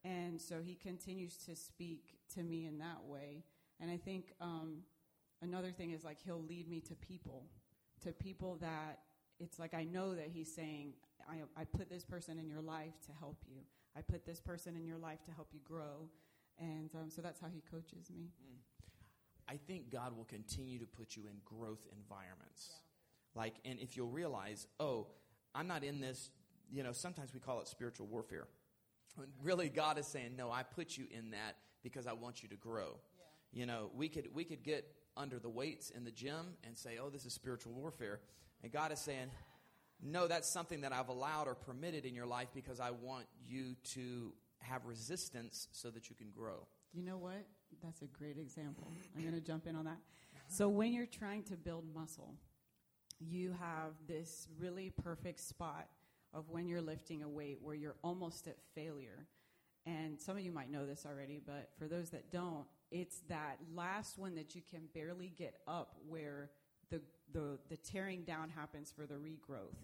And 0.04 0.42
so 0.42 0.62
he 0.64 0.76
continues 0.76 1.38
to 1.46 1.56
speak 1.56 2.18
to 2.34 2.42
me 2.42 2.66
in 2.66 2.80
that 2.80 3.04
way. 3.06 3.44
And 3.80 3.92
I 3.92 3.98
think 3.98 4.34
um, 4.42 4.80
another 5.42 5.72
thing 5.72 5.92
is 5.92 6.04
like 6.04 6.18
he'll 6.24 6.44
lead 6.44 6.68
me 6.68 6.80
to 6.82 6.96
people, 6.96 7.46
to 8.04 8.12
people 8.12 8.58
that 8.62 9.00
it's 9.40 9.60
like 9.60 9.74
I 9.74 9.84
know 9.84 10.16
that 10.16 10.30
he's 10.34 10.54
saying, 10.54 10.94
I, 11.30 11.42
I 11.60 11.66
put 11.66 11.90
this 11.90 12.04
person 12.04 12.40
in 12.40 12.48
your 12.48 12.62
life 12.62 12.94
to 13.08 13.12
help 13.20 13.38
you. 13.48 13.62
I 13.98 14.02
put 14.02 14.26
this 14.26 14.40
person 14.40 14.76
in 14.76 14.86
your 14.86 14.98
life 14.98 15.24
to 15.26 15.32
help 15.32 15.50
you 15.54 15.60
grow. 15.64 16.10
And 16.60 16.90
um, 16.96 17.10
so 17.10 17.22
that's 17.22 17.40
how 17.40 17.48
he 17.48 17.62
coaches 17.72 18.10
me. 18.10 18.30
Mm. 18.44 18.58
I 19.50 19.58
think 19.68 19.90
God 19.92 20.16
will 20.16 20.26
continue 20.26 20.80
to 20.80 20.86
put 20.86 21.16
you 21.16 21.24
in 21.24 21.36
growth 21.44 21.86
environments. 21.92 22.70
Yeah. 22.70 23.42
Like, 23.42 23.56
and 23.66 23.80
if 23.80 23.98
you'll 23.98 24.10
realize, 24.10 24.68
oh, 24.80 25.08
I'm 25.54 25.68
not 25.68 25.84
in 25.84 26.00
this, 26.00 26.30
you 26.72 26.84
know, 26.84 26.92
sometimes 26.92 27.34
we 27.34 27.40
call 27.40 27.60
it 27.60 27.68
spiritual 27.68 28.08
warfare. 28.08 28.48
When 29.16 29.28
really, 29.44 29.68
God 29.68 29.98
is 29.98 30.08
saying, 30.08 30.38
"No, 30.38 30.50
I 30.50 30.64
put 30.64 30.96
you 30.96 31.06
in 31.12 31.32
that 31.32 31.58
because 31.84 32.08
I 32.08 32.14
want 32.14 32.44
you 32.44 32.50
to 32.50 32.56
grow." 32.56 32.98
Yeah. 33.54 33.60
You 33.60 33.66
know, 33.66 33.92
we 33.94 34.08
could 34.08 34.30
we 34.34 34.46
could 34.46 34.64
get 34.64 34.86
under 35.18 35.38
the 35.38 35.50
weights 35.50 35.90
in 35.90 36.06
the 36.06 36.12
gym 36.12 36.56
and 36.64 36.78
say, 36.78 36.98
"Oh, 37.02 37.10
this 37.10 37.26
is 37.26 37.34
spiritual 37.34 37.74
warfare," 37.74 38.22
and 38.64 38.72
God 38.72 38.94
is 38.94 39.00
saying, 39.00 39.30
"No, 40.02 40.28
that's 40.28 40.50
something 40.50 40.82
that 40.82 40.94
I've 40.94 41.10
allowed 41.10 41.48
or 41.48 41.56
permitted 41.56 42.06
in 42.06 42.16
your 42.16 42.26
life 42.26 42.50
because 42.54 42.80
I 42.80 42.92
want 42.92 43.26
you 43.46 43.76
to 43.94 44.34
have 44.60 44.86
resistance 44.86 45.68
so 45.72 45.90
that 45.92 46.10
you 46.10 46.16
can 46.16 46.32
grow." 46.32 46.68
You 46.94 47.04
know 47.04 47.18
what? 47.18 47.46
That's 47.82 48.02
a 48.02 48.08
great 48.08 48.38
example. 48.38 48.92
I'm 49.16 49.22
going 49.22 49.34
to 49.34 49.42
jump 49.42 49.66
in 49.68 49.76
on 49.76 49.86
that. 49.86 50.00
So 50.48 50.68
when 50.68 50.92
you're 50.92 51.06
trying 51.06 51.44
to 51.44 51.56
build 51.56 51.86
muscle, 51.96 52.36
you 53.20 53.54
have 53.54 53.94
this 54.08 54.50
really 54.60 54.90
perfect 54.90 55.40
spot 55.40 55.88
of 56.34 56.50
when 56.50 56.68
you're 56.68 56.82
lifting 56.82 57.24
a 57.24 57.30
weight 57.30 57.60
where 57.62 57.76
you're 57.76 57.96
almost 58.04 58.48
at 58.48 58.58
failure. 58.76 59.28
And 59.86 60.20
some 60.20 60.38
of 60.38 60.44
you 60.44 60.52
might 60.52 60.70
know 60.70 60.86
this 60.86 61.06
already, 61.06 61.42
but 61.44 61.70
for 61.78 61.88
those 61.88 62.10
that 62.12 62.32
don't, 62.32 62.66
it's 62.92 63.22
that 63.30 63.58
last 63.74 64.18
one 64.18 64.36
that 64.36 64.54
you 64.56 64.62
can 64.70 64.82
barely 64.94 65.34
get 65.38 65.56
up 65.68 65.96
where 66.08 66.52
the, 67.34 67.58
the, 67.70 67.78
tearing 67.78 68.24
down 68.24 68.50
happens 68.50 68.92
for 68.96 69.06
the 69.06 69.16
regrowth. 69.16 69.78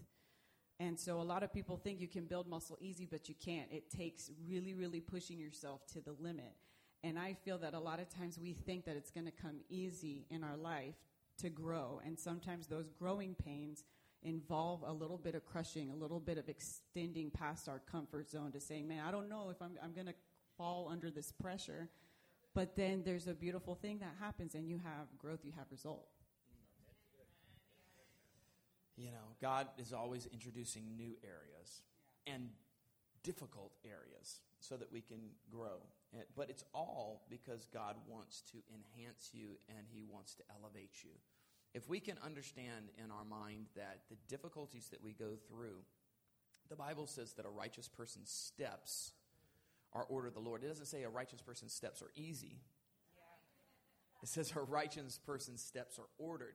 And 0.80 0.98
so 0.98 1.20
a 1.20 1.22
lot 1.22 1.42
of 1.42 1.52
people 1.52 1.76
think 1.76 2.00
you 2.00 2.08
can 2.08 2.26
build 2.26 2.48
muscle 2.48 2.78
easy, 2.80 3.06
but 3.10 3.28
you 3.28 3.34
can't. 3.34 3.68
It 3.70 3.90
takes 3.90 4.30
really, 4.48 4.74
really 4.74 5.00
pushing 5.00 5.38
yourself 5.38 5.86
to 5.94 6.00
the 6.00 6.14
limit. 6.20 6.54
And 7.02 7.18
I 7.18 7.34
feel 7.44 7.58
that 7.58 7.74
a 7.74 7.78
lot 7.78 8.00
of 8.00 8.08
times 8.08 8.38
we 8.38 8.52
think 8.52 8.84
that 8.84 8.96
it's 8.96 9.10
going 9.10 9.26
to 9.26 9.32
come 9.32 9.56
easy 9.68 10.26
in 10.30 10.44
our 10.44 10.56
life 10.56 10.94
to 11.38 11.48
grow. 11.48 12.00
And 12.04 12.18
sometimes 12.18 12.66
those 12.66 12.90
growing 12.90 13.34
pains 13.34 13.84
involve 14.22 14.82
a 14.86 14.92
little 14.92 15.18
bit 15.18 15.34
of 15.34 15.44
crushing, 15.44 15.90
a 15.90 15.96
little 15.96 16.20
bit 16.20 16.38
of 16.38 16.48
extending 16.48 17.30
past 17.30 17.68
our 17.68 17.80
comfort 17.90 18.28
zone 18.28 18.52
to 18.52 18.60
saying, 18.60 18.88
man, 18.88 19.04
I 19.06 19.10
don't 19.10 19.28
know 19.28 19.50
if 19.50 19.60
I'm, 19.62 19.78
I'm 19.82 19.92
going 19.92 20.08
to 20.08 20.14
fall 20.56 20.88
under 20.90 21.10
this 21.10 21.32
pressure. 21.32 21.88
But 22.54 22.74
then 22.74 23.02
there's 23.04 23.28
a 23.28 23.34
beautiful 23.34 23.76
thing 23.76 23.98
that 23.98 24.14
happens, 24.18 24.54
and 24.54 24.68
you 24.68 24.78
have 24.78 25.06
growth, 25.18 25.40
you 25.44 25.52
have 25.56 25.66
result. 25.70 26.08
You 28.98 29.12
know, 29.12 29.36
God 29.40 29.68
is 29.78 29.92
always 29.92 30.26
introducing 30.26 30.96
new 30.96 31.16
areas 31.22 31.82
and 32.26 32.48
difficult 33.22 33.72
areas 33.84 34.40
so 34.58 34.76
that 34.76 34.92
we 34.92 35.00
can 35.00 35.20
grow. 35.50 35.78
But 36.36 36.50
it's 36.50 36.64
all 36.74 37.22
because 37.30 37.68
God 37.72 37.94
wants 38.08 38.42
to 38.50 38.58
enhance 38.74 39.30
you 39.32 39.50
and 39.68 39.86
He 39.92 40.04
wants 40.10 40.34
to 40.34 40.42
elevate 40.50 41.04
you. 41.04 41.10
If 41.74 41.88
we 41.88 42.00
can 42.00 42.16
understand 42.24 42.90
in 42.96 43.12
our 43.12 43.24
mind 43.24 43.66
that 43.76 44.00
the 44.10 44.16
difficulties 44.26 44.88
that 44.88 45.02
we 45.02 45.12
go 45.12 45.36
through, 45.48 45.76
the 46.68 46.76
Bible 46.76 47.06
says 47.06 47.34
that 47.34 47.46
a 47.46 47.50
righteous 47.50 47.88
person's 47.88 48.30
steps 48.30 49.12
are 49.92 50.06
ordered 50.08 50.34
the 50.34 50.40
Lord. 50.40 50.64
It 50.64 50.68
doesn't 50.68 50.86
say 50.86 51.04
a 51.04 51.08
righteous 51.08 51.40
person's 51.40 51.72
steps 51.72 52.02
are 52.02 52.10
easy. 52.16 52.56
It 54.22 54.28
says 54.28 54.52
a 54.56 54.60
righteous 54.60 55.20
person's 55.24 55.62
steps 55.62 56.00
are 56.00 56.08
ordered. 56.18 56.54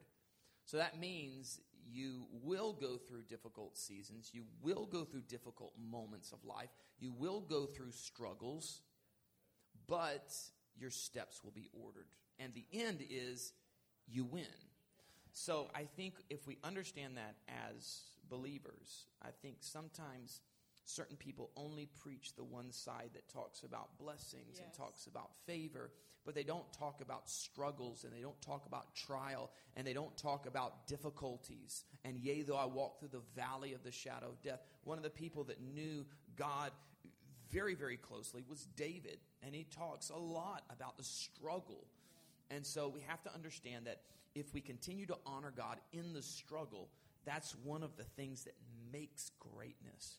So 0.66 0.78
that 0.78 1.00
means 1.00 1.60
you 1.92 2.26
will 2.44 2.74
go 2.74 2.98
through 2.98 3.24
difficult 3.24 3.78
seasons. 3.78 4.32
You 4.34 4.44
will 4.62 4.86
go 4.86 5.04
through 5.04 5.22
difficult 5.22 5.74
moments 5.78 6.32
of 6.32 6.44
life. 6.46 6.70
You 7.00 7.12
will 7.12 7.42
go 7.42 7.66
through 7.66 7.92
struggles, 7.92 8.82
but 9.88 10.34
your 10.76 10.90
steps 10.90 11.44
will 11.44 11.52
be 11.52 11.70
ordered. 11.74 12.08
And 12.40 12.54
the 12.54 12.66
end 12.74 13.04
is 13.10 13.54
you 14.08 14.26
win. 14.26 14.46
So 15.34 15.68
I 15.74 15.84
think 15.96 16.16
if 16.30 16.46
we 16.48 16.58
understand 16.64 17.18
that 17.18 17.36
as 17.48 18.02
believers, 18.30 19.06
I 19.22 19.30
think 19.42 19.58
sometimes 19.60 20.42
certain 20.86 21.18
people 21.18 21.52
only 21.56 21.88
preach 22.02 22.36
the 22.36 22.44
one 22.44 22.72
side 22.72 23.10
that 23.14 23.28
talks 23.30 23.64
about 23.64 23.98
blessings 23.98 24.56
yes. 24.56 24.64
and 24.64 24.74
talks 24.74 25.08
about 25.08 25.32
favor, 25.46 25.92
but 26.26 26.36
they 26.36 26.44
don't 26.44 26.72
talk 26.74 27.02
about 27.02 27.30
struggles 27.30 28.04
and 28.04 28.14
they 28.14 28.22
don't 28.22 28.42
talk 28.42 28.66
about 28.66 28.96
trial 28.96 29.50
and 29.76 29.86
they 29.86 29.94
don't 29.94 30.16
talk 30.18 30.46
about 30.46 30.88
difficulties. 30.88 31.84
And 32.06 32.18
yea, 32.18 32.42
though 32.42 32.58
I 32.58 32.66
walk 32.66 33.00
through 33.00 33.10
the 33.10 33.22
valley 33.36 33.74
of 33.74 33.84
the 33.84 33.92
shadow 33.92 34.28
of 34.28 34.42
death, 34.42 34.62
one 34.84 34.98
of 34.98 35.04
the 35.04 35.10
people 35.10 35.44
that 35.46 35.62
knew 35.62 36.06
God 36.36 36.72
very, 37.52 37.76
very 37.76 37.98
closely 37.98 38.44
was 38.50 38.68
David. 38.76 39.20
And 39.42 39.54
he 39.54 39.66
talks 39.66 40.10
a 40.10 40.18
lot 40.18 40.64
about 40.70 40.98
the 40.98 41.04
struggle. 41.04 41.86
Yeah. 42.50 42.58
And 42.58 42.66
so 42.66 42.88
we 42.88 43.02
have 43.08 43.22
to 43.24 43.34
understand 43.34 43.88
that 43.88 44.02
if 44.36 44.54
we 44.54 44.62
continue 44.62 45.06
to 45.08 45.18
honor 45.26 45.54
God 45.56 45.78
in 45.92 46.14
the 46.14 46.22
struggle, 46.22 46.90
that's 47.26 47.56
one 47.64 47.84
of 47.84 47.96
the 47.96 48.04
things 48.04 48.44
that 48.46 48.56
makes 48.92 49.32
greatness. 49.40 50.18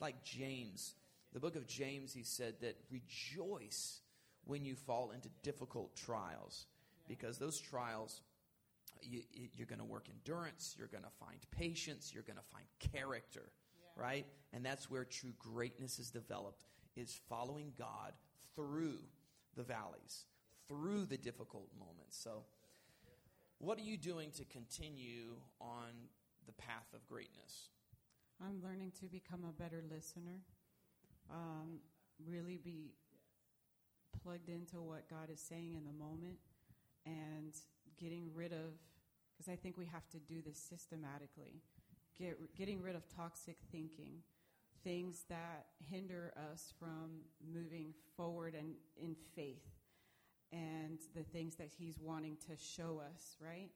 It's 0.00 0.02
like 0.02 0.24
James. 0.24 0.94
The 1.34 1.40
book 1.40 1.56
of 1.56 1.66
James, 1.66 2.14
he 2.14 2.22
said 2.22 2.54
that 2.62 2.78
rejoice 2.90 4.00
when 4.46 4.64
you 4.64 4.74
fall 4.74 5.10
into 5.10 5.28
difficult 5.42 5.94
trials 5.94 6.64
because 7.06 7.36
those 7.36 7.60
trials, 7.60 8.22
you, 9.02 9.20
are 9.60 9.66
going 9.66 9.78
to 9.78 9.84
work 9.84 10.06
endurance, 10.08 10.74
you're 10.78 10.88
going 10.88 11.04
to 11.04 11.10
find 11.22 11.38
patience, 11.50 12.12
you're 12.14 12.22
going 12.22 12.38
to 12.38 12.50
find 12.50 12.64
character, 12.94 13.50
yeah. 13.78 14.02
right? 14.02 14.26
And 14.54 14.64
that's 14.64 14.90
where 14.90 15.04
true 15.04 15.34
greatness 15.38 15.98
is 15.98 16.10
developed, 16.10 16.64
is 16.96 17.20
following 17.28 17.74
God 17.76 18.14
through 18.56 19.00
the 19.54 19.64
valleys, 19.64 20.24
through 20.66 21.04
the 21.04 21.18
difficult 21.18 21.68
moments. 21.78 22.16
So, 22.16 22.44
what 23.58 23.76
are 23.76 23.82
you 23.82 23.98
doing 23.98 24.30
to 24.38 24.46
continue 24.46 25.34
on 25.60 25.90
the 26.46 26.52
path 26.52 26.86
of 26.94 27.06
greatness? 27.06 27.68
I'm 28.42 28.62
learning 28.62 28.92
to 29.00 29.06
become 29.06 29.44
a 29.44 29.52
better 29.52 29.82
listener, 29.90 30.40
um, 31.30 31.80
really 32.26 32.56
be 32.56 32.94
plugged 34.22 34.48
into 34.48 34.80
what 34.80 35.08
God 35.10 35.28
is 35.32 35.40
saying 35.40 35.74
in 35.74 35.84
the 35.84 35.92
moment, 35.92 36.38
and 37.04 37.54
getting 37.98 38.30
rid 38.34 38.52
of, 38.52 38.78
because 39.36 39.52
I 39.52 39.56
think 39.56 39.76
we 39.76 39.84
have 39.86 40.08
to 40.10 40.18
do 40.18 40.40
this 40.40 40.58
systematically, 40.58 41.60
get, 42.18 42.38
getting 42.56 42.80
rid 42.80 42.96
of 42.96 43.02
toxic 43.14 43.56
thinking, 43.70 44.22
things 44.82 45.24
that 45.28 45.66
hinder 45.90 46.32
us 46.52 46.72
from 46.78 47.20
moving 47.52 47.92
forward 48.16 48.54
and 48.54 48.72
in 48.96 49.14
faith 49.36 49.68
and 50.50 50.98
the 51.14 51.22
things 51.22 51.56
that 51.56 51.68
He's 51.78 51.98
wanting 52.00 52.36
to 52.48 52.56
show 52.56 53.02
us, 53.14 53.36
right? 53.38 53.70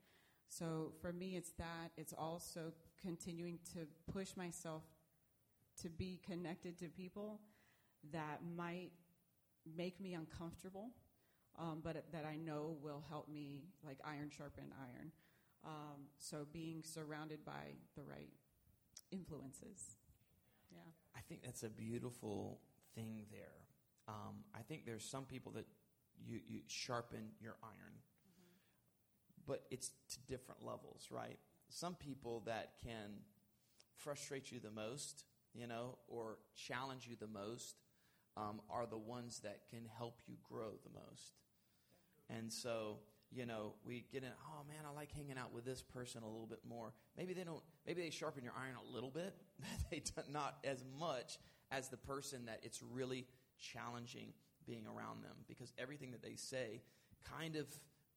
So 0.58 0.92
for 1.00 1.12
me, 1.12 1.36
it's 1.36 1.50
that. 1.58 1.90
It's 1.96 2.12
also 2.16 2.72
continuing 3.00 3.58
to 3.72 3.86
push 4.12 4.36
myself 4.36 4.82
to 5.82 5.88
be 5.88 6.20
connected 6.24 6.78
to 6.78 6.86
people 6.86 7.40
that 8.12 8.40
might 8.56 8.92
make 9.76 10.00
me 10.00 10.14
uncomfortable 10.14 10.90
um, 11.58 11.80
but 11.82 12.04
that 12.12 12.24
I 12.24 12.36
know 12.36 12.76
will 12.82 13.02
help 13.08 13.28
me, 13.28 13.62
like 13.84 13.98
iron 14.04 14.30
sharpen 14.36 14.72
iron. 14.80 15.12
Um, 15.64 16.08
so 16.18 16.46
being 16.52 16.82
surrounded 16.82 17.44
by 17.44 17.76
the 17.96 18.02
right 18.02 18.28
influences. 19.10 19.96
Yeah. 20.70 20.80
I 21.16 21.20
think 21.28 21.42
that's 21.44 21.62
a 21.62 21.68
beautiful 21.68 22.60
thing 22.94 23.22
there. 23.30 23.66
Um, 24.08 24.44
I 24.54 24.60
think 24.62 24.84
there's 24.84 25.04
some 25.04 25.24
people 25.24 25.52
that 25.52 25.66
you, 26.26 26.40
you 26.46 26.60
sharpen 26.66 27.30
your 27.40 27.56
iron. 27.62 27.94
But 29.46 29.62
it's 29.70 29.90
to 30.10 30.18
different 30.28 30.64
levels, 30.64 31.08
right? 31.10 31.38
Some 31.68 31.94
people 31.94 32.42
that 32.46 32.72
can 32.82 33.20
frustrate 33.96 34.50
you 34.50 34.60
the 34.60 34.70
most, 34.70 35.24
you 35.54 35.66
know, 35.66 35.98
or 36.08 36.38
challenge 36.54 37.06
you 37.08 37.16
the 37.18 37.26
most, 37.26 37.76
um, 38.36 38.60
are 38.70 38.86
the 38.86 38.98
ones 38.98 39.40
that 39.44 39.60
can 39.70 39.86
help 39.96 40.20
you 40.26 40.36
grow 40.48 40.72
the 40.82 40.90
most. 40.90 41.32
And 42.30 42.52
so, 42.52 42.98
you 43.30 43.46
know, 43.46 43.74
we 43.84 44.06
get 44.12 44.22
in, 44.22 44.30
oh 44.48 44.62
man, 44.66 44.84
I 44.88 44.94
like 44.94 45.12
hanging 45.12 45.38
out 45.38 45.52
with 45.52 45.64
this 45.64 45.82
person 45.82 46.22
a 46.22 46.26
little 46.26 46.46
bit 46.46 46.60
more. 46.68 46.92
Maybe 47.16 47.34
they 47.34 47.44
don't, 47.44 47.62
maybe 47.86 48.02
they 48.02 48.10
sharpen 48.10 48.42
your 48.42 48.54
iron 48.58 48.74
a 48.76 48.94
little 48.94 49.10
bit, 49.10 49.34
they 49.90 50.00
do 50.00 50.22
not 50.32 50.58
as 50.64 50.84
much 50.98 51.38
as 51.70 51.88
the 51.88 51.96
person 51.96 52.46
that 52.46 52.60
it's 52.62 52.82
really 52.82 53.26
challenging 53.58 54.32
being 54.66 54.86
around 54.86 55.22
them 55.22 55.36
because 55.46 55.72
everything 55.78 56.10
that 56.12 56.22
they 56.22 56.36
say 56.36 56.80
kind 57.38 57.56
of 57.56 57.66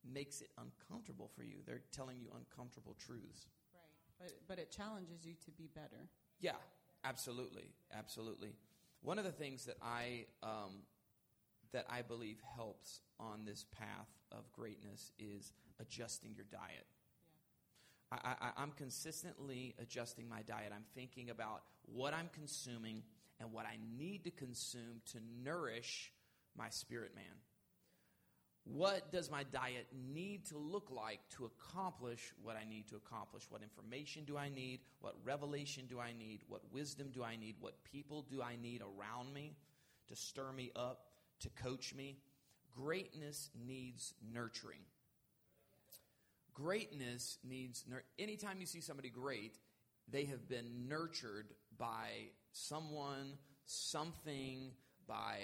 makes 0.04 0.42
it 0.42 0.50
uncomfortable 0.58 1.30
for 1.36 1.44
you. 1.44 1.58
They're 1.66 1.84
telling 1.92 2.20
you 2.20 2.30
uncomfortable 2.36 2.96
truths. 3.00 3.48
Right. 3.74 4.30
But, 4.48 4.48
but 4.48 4.60
it 4.60 4.72
challenges 4.72 5.26
you 5.26 5.34
to 5.46 5.52
be 5.52 5.70
better. 5.74 6.08
Yeah, 6.40 6.56
absolutely. 7.04 7.70
Absolutely. 7.94 8.54
One 9.02 9.20
of 9.20 9.26
the 9.26 9.32
things 9.32 9.66
that 9.66 9.78
I, 9.82 10.26
um, 10.44 10.84
that 11.72 11.86
I 11.90 12.02
believe 12.02 12.38
helps 12.56 13.02
on 13.20 13.46
this 13.46 13.66
path 13.78 14.10
of 14.32 14.52
greatness 14.52 15.12
is 15.20 15.54
adjusting 15.80 16.34
your 16.36 16.46
diet. 16.52 16.86
Yeah. 18.12 18.34
I, 18.58 18.64
am 18.64 18.72
consistently 18.72 19.76
adjusting 19.80 20.28
my 20.30 20.42
diet. 20.42 20.72
I'm 20.74 20.86
thinking 20.96 21.30
about 21.30 21.64
what 21.86 22.14
I'm 22.14 22.30
consuming 22.34 23.04
and 23.40 23.52
what 23.52 23.66
I 23.66 23.78
need 23.98 24.24
to 24.24 24.32
consume 24.32 25.02
to 25.12 25.20
nourish 25.44 26.12
my 26.58 26.70
spirit 26.70 27.14
man. 27.16 27.26
What 28.74 29.12
does 29.12 29.32
my 29.32 29.44
diet 29.44 29.88
need 30.14 30.46
to 30.48 30.58
look 30.58 30.90
like 30.92 31.20
to 31.38 31.46
accomplish 31.46 32.34
what 32.44 32.58
I 32.58 32.70
need 32.70 32.88
to 32.90 32.98
accomplish? 32.98 33.44
What 33.50 33.62
information 33.62 34.26
do 34.26 34.38
I 34.38 34.50
need? 34.50 34.82
What 35.00 35.16
revelation 35.24 35.86
do 35.90 36.00
I 36.00 36.12
need? 36.12 36.42
What 36.48 36.62
wisdom 36.72 37.10
do 37.14 37.24
I 37.24 37.38
need? 37.38 37.56
What 37.60 37.84
people 37.86 38.26
do 38.30 38.42
I 38.42 38.56
need 38.62 38.82
around 38.82 39.34
me 39.34 39.56
to 40.10 40.16
stir 40.16 40.52
me 40.52 40.72
up, 40.76 41.08
to 41.40 41.50
coach 41.50 41.96
me? 41.96 42.18
Greatness 42.76 43.50
needs 43.66 44.14
nurturing. 44.34 44.82
Greatness 46.54 47.38
needs, 47.44 47.86
anytime 48.20 48.60
you 48.60 48.66
see 48.66 48.82
somebody 48.82 49.10
great, 49.10 49.58
they 50.10 50.26
have 50.26 50.48
been 50.50 50.88
nurtured 50.88 51.54
by 51.78 52.10
someone, 52.52 53.34
something, 53.66 54.72
by 55.08 55.38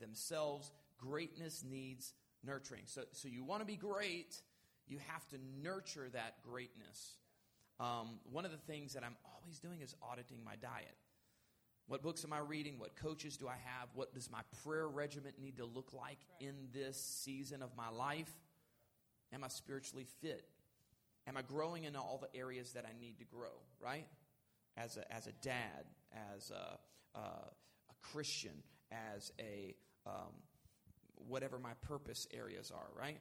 themselves. 0.00 0.72
Greatness 0.98 1.62
needs 1.68 2.12
nurturing. 2.44 2.82
So, 2.86 3.02
so 3.12 3.28
you 3.28 3.44
want 3.44 3.60
to 3.60 3.66
be 3.66 3.76
great, 3.76 4.40
you 4.86 4.98
have 5.08 5.26
to 5.28 5.36
nurture 5.62 6.08
that 6.12 6.42
greatness. 6.42 7.16
Um, 7.78 8.20
one 8.30 8.44
of 8.44 8.52
the 8.52 8.58
things 8.58 8.94
that 8.94 9.04
I'm 9.04 9.16
always 9.34 9.58
doing 9.58 9.80
is 9.82 9.94
auditing 10.02 10.38
my 10.44 10.56
diet. 10.56 10.96
What 11.88 12.02
books 12.02 12.24
am 12.24 12.32
I 12.32 12.38
reading? 12.38 12.78
What 12.78 12.96
coaches 12.96 13.36
do 13.36 13.46
I 13.46 13.56
have? 13.64 13.88
What 13.94 14.12
does 14.12 14.30
my 14.30 14.40
prayer 14.64 14.88
regimen 14.88 15.32
need 15.40 15.58
to 15.58 15.64
look 15.64 15.92
like 15.92 16.18
in 16.40 16.54
this 16.72 17.00
season 17.00 17.62
of 17.62 17.70
my 17.76 17.88
life? 17.90 18.32
Am 19.32 19.44
I 19.44 19.48
spiritually 19.48 20.06
fit? 20.20 20.48
Am 21.28 21.36
I 21.36 21.42
growing 21.42 21.84
in 21.84 21.94
all 21.94 22.20
the 22.20 22.38
areas 22.38 22.72
that 22.72 22.84
I 22.86 22.98
need 23.00 23.18
to 23.18 23.24
grow, 23.24 23.60
right? 23.80 24.06
As 24.76 24.96
a, 24.96 25.12
as 25.12 25.26
a 25.26 25.32
dad, 25.42 25.84
as 26.34 26.50
a, 26.50 27.18
uh, 27.18 27.20
a 27.20 27.94
Christian, 28.12 28.62
as 28.90 29.32
a 29.40 29.74
um, 30.06 30.32
whatever 31.28 31.58
my 31.58 31.72
purpose 31.82 32.26
areas 32.32 32.70
are, 32.70 32.88
right? 32.98 33.18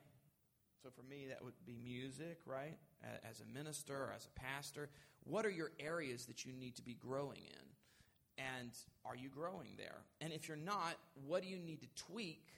So 0.83 0.89
for 0.89 1.03
me, 1.03 1.27
that 1.29 1.43
would 1.43 1.53
be 1.65 1.77
music, 1.83 2.39
right? 2.45 2.77
As 3.27 3.41
a 3.41 3.45
minister, 3.53 3.95
or 3.95 4.13
as 4.15 4.27
a 4.27 4.39
pastor, 4.39 4.89
what 5.23 5.45
are 5.45 5.49
your 5.49 5.71
areas 5.79 6.25
that 6.27 6.45
you 6.45 6.53
need 6.53 6.75
to 6.75 6.83
be 6.83 6.93
growing 6.93 7.41
in? 7.45 8.43
And 8.43 8.71
are 9.05 9.15
you 9.15 9.29
growing 9.29 9.69
there? 9.77 10.03
And 10.21 10.33
if 10.33 10.47
you're 10.47 10.57
not, 10.57 10.95
what 11.25 11.41
do 11.41 11.47
you 11.47 11.57
need 11.57 11.81
to 11.81 11.87
tweak 11.95 12.49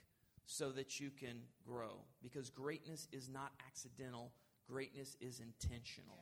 so 0.46 0.70
that 0.72 0.98
you 1.00 1.10
can 1.10 1.40
grow? 1.66 2.00
Because 2.22 2.50
greatness 2.50 3.06
is 3.12 3.28
not 3.28 3.52
accidental, 3.66 4.32
greatness 4.68 5.16
is 5.20 5.40
intentional. 5.40 6.18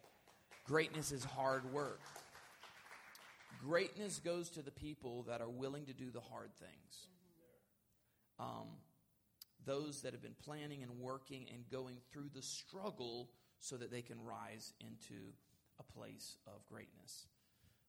Yes. 0.00 0.60
Greatness 0.66 1.12
is 1.12 1.24
hard 1.24 1.70
work. 1.72 2.00
Greatness 3.64 4.18
goes 4.18 4.50
to 4.50 4.62
the 4.62 4.70
people 4.70 5.24
that 5.28 5.40
are 5.40 5.48
willing 5.48 5.86
to 5.86 5.92
do 5.92 6.10
the 6.10 6.20
hard 6.20 6.50
things. 6.58 7.08
Um, 8.38 8.68
those 9.64 10.02
that 10.02 10.12
have 10.12 10.22
been 10.22 10.36
planning 10.44 10.82
and 10.82 11.00
working 11.00 11.46
and 11.52 11.68
going 11.70 11.96
through 12.12 12.30
the 12.34 12.42
struggle 12.42 13.30
so 13.60 13.76
that 13.76 13.90
they 13.90 14.02
can 14.02 14.22
rise 14.22 14.72
into 14.80 15.32
a 15.80 15.82
place 15.82 16.36
of 16.46 16.64
greatness. 16.68 17.26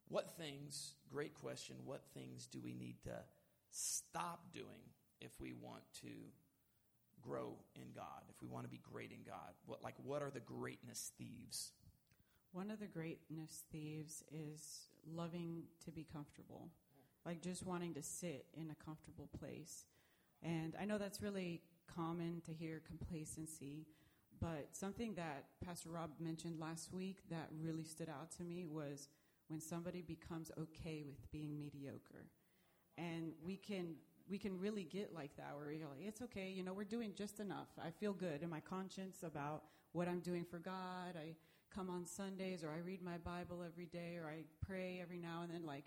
What 0.09 0.37
things, 0.37 0.93
great 1.11 1.33
question, 1.33 1.75
what 1.85 2.01
things 2.13 2.47
do 2.47 2.59
we 2.61 2.73
need 2.73 2.95
to 3.03 3.15
stop 3.69 4.41
doing 4.53 4.89
if 5.21 5.31
we 5.39 5.53
want 5.53 5.83
to 6.01 6.07
grow 7.21 7.55
in 7.75 7.91
God, 7.93 8.23
if 8.29 8.41
we 8.41 8.47
want 8.47 8.63
to 8.63 8.69
be 8.69 8.81
great 8.91 9.11
in 9.11 9.23
God? 9.25 9.53
What, 9.65 9.83
like, 9.83 9.95
what 10.03 10.21
are 10.21 10.31
the 10.31 10.39
greatness 10.39 11.11
thieves? 11.17 11.71
One 12.53 12.71
of 12.71 12.79
the 12.79 12.87
greatness 12.87 13.63
thieves 13.71 14.23
is 14.31 14.87
loving 15.13 15.63
to 15.85 15.91
be 15.91 16.07
comfortable, 16.11 16.69
like 17.25 17.41
just 17.41 17.65
wanting 17.65 17.93
to 17.95 18.01
sit 18.01 18.45
in 18.53 18.71
a 18.71 18.83
comfortable 18.85 19.29
place. 19.37 19.85
And 20.43 20.75
I 20.79 20.85
know 20.85 20.97
that's 20.97 21.21
really 21.21 21.61
common 21.93 22.41
to 22.45 22.53
hear 22.53 22.81
complacency, 22.85 23.85
but 24.39 24.69
something 24.71 25.15
that 25.15 25.45
Pastor 25.65 25.89
Rob 25.89 26.11
mentioned 26.19 26.59
last 26.59 26.93
week 26.93 27.17
that 27.29 27.49
really 27.59 27.83
stood 27.83 28.09
out 28.09 28.31
to 28.37 28.43
me 28.43 28.65
was 28.65 29.07
when 29.47 29.59
somebody 29.59 30.01
becomes 30.01 30.51
okay 30.59 31.03
with 31.05 31.31
being 31.31 31.57
mediocre. 31.57 32.27
And 32.97 33.33
we 33.43 33.55
can 33.55 33.95
we 34.29 34.37
can 34.37 34.59
really 34.59 34.83
get 34.83 35.13
like 35.13 35.35
that 35.37 35.55
where 35.55 35.71
you're 35.71 35.87
like, 35.87 36.05
it's 36.05 36.21
okay, 36.21 36.49
you 36.49 36.61
know, 36.61 36.73
we're 36.73 36.83
doing 36.83 37.13
just 37.15 37.39
enough. 37.39 37.69
I 37.81 37.91
feel 37.91 38.11
good 38.11 38.43
in 38.43 38.49
my 38.49 38.59
conscience 38.59 39.23
about 39.23 39.63
what 39.93 40.07
I'm 40.07 40.19
doing 40.19 40.43
for 40.43 40.59
God. 40.59 41.15
I 41.15 41.35
come 41.73 41.89
on 41.89 42.05
Sundays 42.05 42.63
or 42.63 42.71
I 42.71 42.79
read 42.79 43.01
my 43.01 43.17
Bible 43.17 43.63
every 43.65 43.85
day 43.85 44.17
or 44.21 44.27
I 44.27 44.43
pray 44.65 44.99
every 45.01 45.17
now 45.17 45.43
and 45.43 45.53
then 45.53 45.65
like 45.65 45.85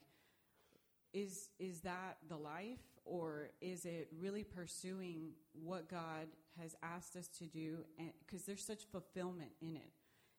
is 1.12 1.48
is 1.58 1.80
that 1.80 2.18
the 2.28 2.36
life 2.36 2.78
or 3.04 3.50
is 3.60 3.84
it 3.84 4.08
really 4.18 4.44
pursuing 4.44 5.30
what 5.52 5.88
God 5.88 6.28
has 6.58 6.74
asked 6.82 7.16
us 7.16 7.28
to 7.38 7.46
do 7.46 7.78
because 8.26 8.44
there's 8.44 8.64
such 8.64 8.84
fulfillment 8.90 9.50
in 9.60 9.76
it. 9.76 9.92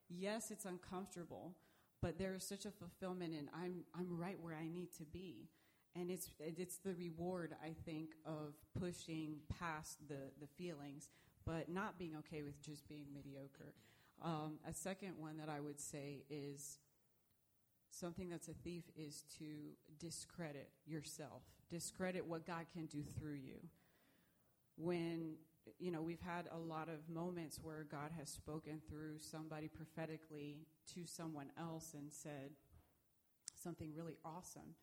Yes, 0.09 0.51
it's 0.51 0.65
uncomfortable, 0.65 1.55
but 2.01 2.17
there 2.17 2.33
is 2.33 2.43
such 2.43 2.65
a 2.65 2.71
fulfillment 2.71 3.33
and 3.33 3.47
I'm 3.55 3.83
I'm 3.97 4.17
right 4.17 4.37
where 4.41 4.55
I 4.55 4.67
need 4.67 4.91
to 4.97 5.03
be. 5.03 5.49
And 5.95 6.09
it's 6.09 6.29
it's 6.39 6.77
the 6.77 6.93
reward 6.93 7.55
I 7.63 7.73
think 7.85 8.11
of 8.25 8.55
pushing 8.79 9.37
past 9.59 9.97
the 10.07 10.31
the 10.39 10.47
feelings, 10.47 11.09
but 11.45 11.69
not 11.69 11.97
being 11.97 12.15
okay 12.17 12.43
with 12.43 12.61
just 12.61 12.87
being 12.87 13.05
mediocre. 13.13 13.73
Um, 14.23 14.59
a 14.69 14.73
second 14.73 15.13
one 15.17 15.37
that 15.37 15.49
I 15.49 15.59
would 15.59 15.79
say 15.79 16.23
is 16.29 16.77
something 17.91 18.29
that's 18.29 18.47
a 18.47 18.53
thief 18.53 18.83
is 18.95 19.23
to 19.37 19.45
discredit 19.99 20.69
yourself, 20.85 21.43
discredit 21.69 22.25
what 22.25 22.45
God 22.45 22.65
can 22.73 22.85
do 22.85 23.03
through 23.03 23.35
you. 23.35 23.59
When, 24.77 25.35
you 25.77 25.91
know, 25.91 26.01
we've 26.01 26.21
had 26.21 26.47
a 26.51 26.57
lot 26.57 26.89
of 26.89 27.09
moments 27.13 27.59
where 27.61 27.85
God 27.89 28.11
has 28.17 28.29
spoken 28.29 28.81
through 28.89 29.19
somebody 29.19 29.67
prophetically 29.67 30.65
to 30.93 31.05
someone 31.05 31.51
else 31.59 31.93
and 31.93 32.11
said 32.11 32.51
something 33.61 33.93
really 33.93 34.17
awesome. 34.25 34.75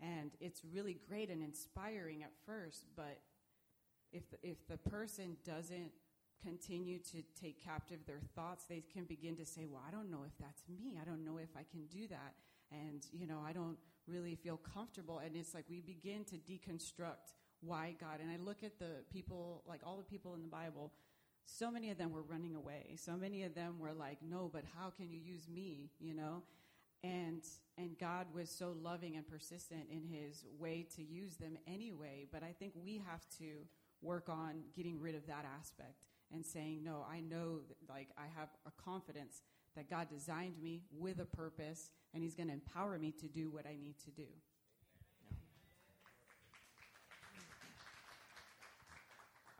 And 0.00 0.32
it's 0.40 0.62
really 0.64 0.98
great 1.08 1.30
and 1.30 1.42
inspiring 1.42 2.22
at 2.22 2.32
first, 2.46 2.86
but 2.96 3.20
if 4.12 4.30
the, 4.30 4.38
if 4.42 4.66
the 4.68 4.76
person 4.76 5.36
doesn't 5.44 5.90
continue 6.44 6.98
to 6.98 7.22
take 7.40 7.64
captive 7.64 8.00
their 8.06 8.20
thoughts, 8.34 8.64
they 8.64 8.82
can 8.92 9.04
begin 9.04 9.36
to 9.36 9.44
say, 9.44 9.66
Well, 9.66 9.82
I 9.86 9.90
don't 9.90 10.10
know 10.10 10.24
if 10.26 10.36
that's 10.38 10.62
me. 10.68 10.98
I 11.00 11.04
don't 11.04 11.24
know 11.24 11.38
if 11.38 11.50
I 11.56 11.64
can 11.70 11.86
do 11.86 12.06
that. 12.08 12.34
And, 12.70 13.04
you 13.12 13.26
know, 13.26 13.40
I 13.46 13.52
don't 13.52 13.78
really 14.06 14.34
feel 14.34 14.56
comfortable. 14.56 15.20
And 15.24 15.36
it's 15.36 15.54
like 15.54 15.64
we 15.68 15.80
begin 15.80 16.24
to 16.24 16.36
deconstruct 16.36 17.34
why 17.60 17.94
God. 18.00 18.20
And 18.20 18.30
I 18.30 18.36
look 18.36 18.62
at 18.62 18.78
the 18.78 19.04
people, 19.10 19.62
like 19.66 19.80
all 19.84 19.96
the 19.96 20.02
people 20.02 20.34
in 20.34 20.42
the 20.42 20.48
Bible, 20.48 20.92
so 21.46 21.70
many 21.70 21.90
of 21.90 21.98
them 21.98 22.10
were 22.12 22.22
running 22.22 22.54
away. 22.54 22.96
So 22.96 23.16
many 23.16 23.44
of 23.44 23.54
them 23.54 23.78
were 23.78 23.92
like, 23.92 24.18
No, 24.22 24.50
but 24.52 24.64
how 24.78 24.90
can 24.90 25.10
you 25.10 25.18
use 25.18 25.48
me? 25.48 25.90
You 26.00 26.14
know? 26.14 26.42
And 27.02 27.42
and 27.76 27.98
God 27.98 28.26
was 28.34 28.50
so 28.50 28.74
loving 28.82 29.16
and 29.16 29.26
persistent 29.26 29.86
in 29.90 30.04
his 30.04 30.44
way 30.58 30.86
to 30.96 31.02
use 31.02 31.36
them 31.36 31.58
anyway. 31.66 32.26
But 32.32 32.42
I 32.42 32.52
think 32.58 32.72
we 32.74 33.02
have 33.06 33.24
to 33.38 33.66
work 34.00 34.28
on 34.28 34.62
getting 34.76 35.00
rid 35.00 35.14
of 35.14 35.26
that 35.26 35.44
aspect 35.58 36.04
and 36.34 36.44
saying, 36.44 36.82
no, 36.84 37.06
I 37.10 37.20
know, 37.20 37.60
that, 37.68 37.76
like, 37.88 38.08
I 38.18 38.26
have 38.38 38.48
a 38.66 38.82
confidence 38.82 39.42
that 39.76 39.88
God 39.88 40.08
designed 40.08 40.60
me 40.62 40.82
with 40.92 41.20
a 41.20 41.24
purpose 41.24 41.90
and 42.12 42.22
He's 42.22 42.34
going 42.34 42.48
to 42.48 42.54
empower 42.54 42.98
me 42.98 43.12
to 43.20 43.28
do 43.28 43.50
what 43.50 43.66
I 43.66 43.76
need 43.80 43.94
to 44.04 44.10
do. 44.10 44.26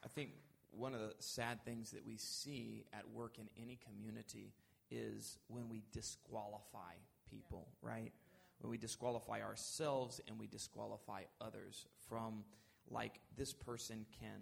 I 0.05 0.09
think 0.09 0.31
one 0.71 0.95
of 0.95 1.01
the 1.01 1.15
sad 1.19 1.65
things 1.65 1.93
that 1.93 2.07
we 2.07 2.17
see 2.17 2.85
at 2.93 3.09
work 3.11 3.39
in 3.39 3.49
any 3.61 3.79
community 3.89 4.53
is 4.91 5.39
when 5.49 5.69
we 5.69 5.83
disqualify 5.93 6.95
people, 7.31 7.69
right? 7.83 8.13
When 8.61 8.71
we 8.71 8.79
disqualify 8.79 9.43
ourselves 9.43 10.21
and 10.29 10.39
we 10.39 10.47
disqualify 10.47 11.23
others 11.41 11.87
from, 12.09 12.45
like, 12.91 13.21
this 13.37 13.53
person 13.53 14.07
can 14.21 14.41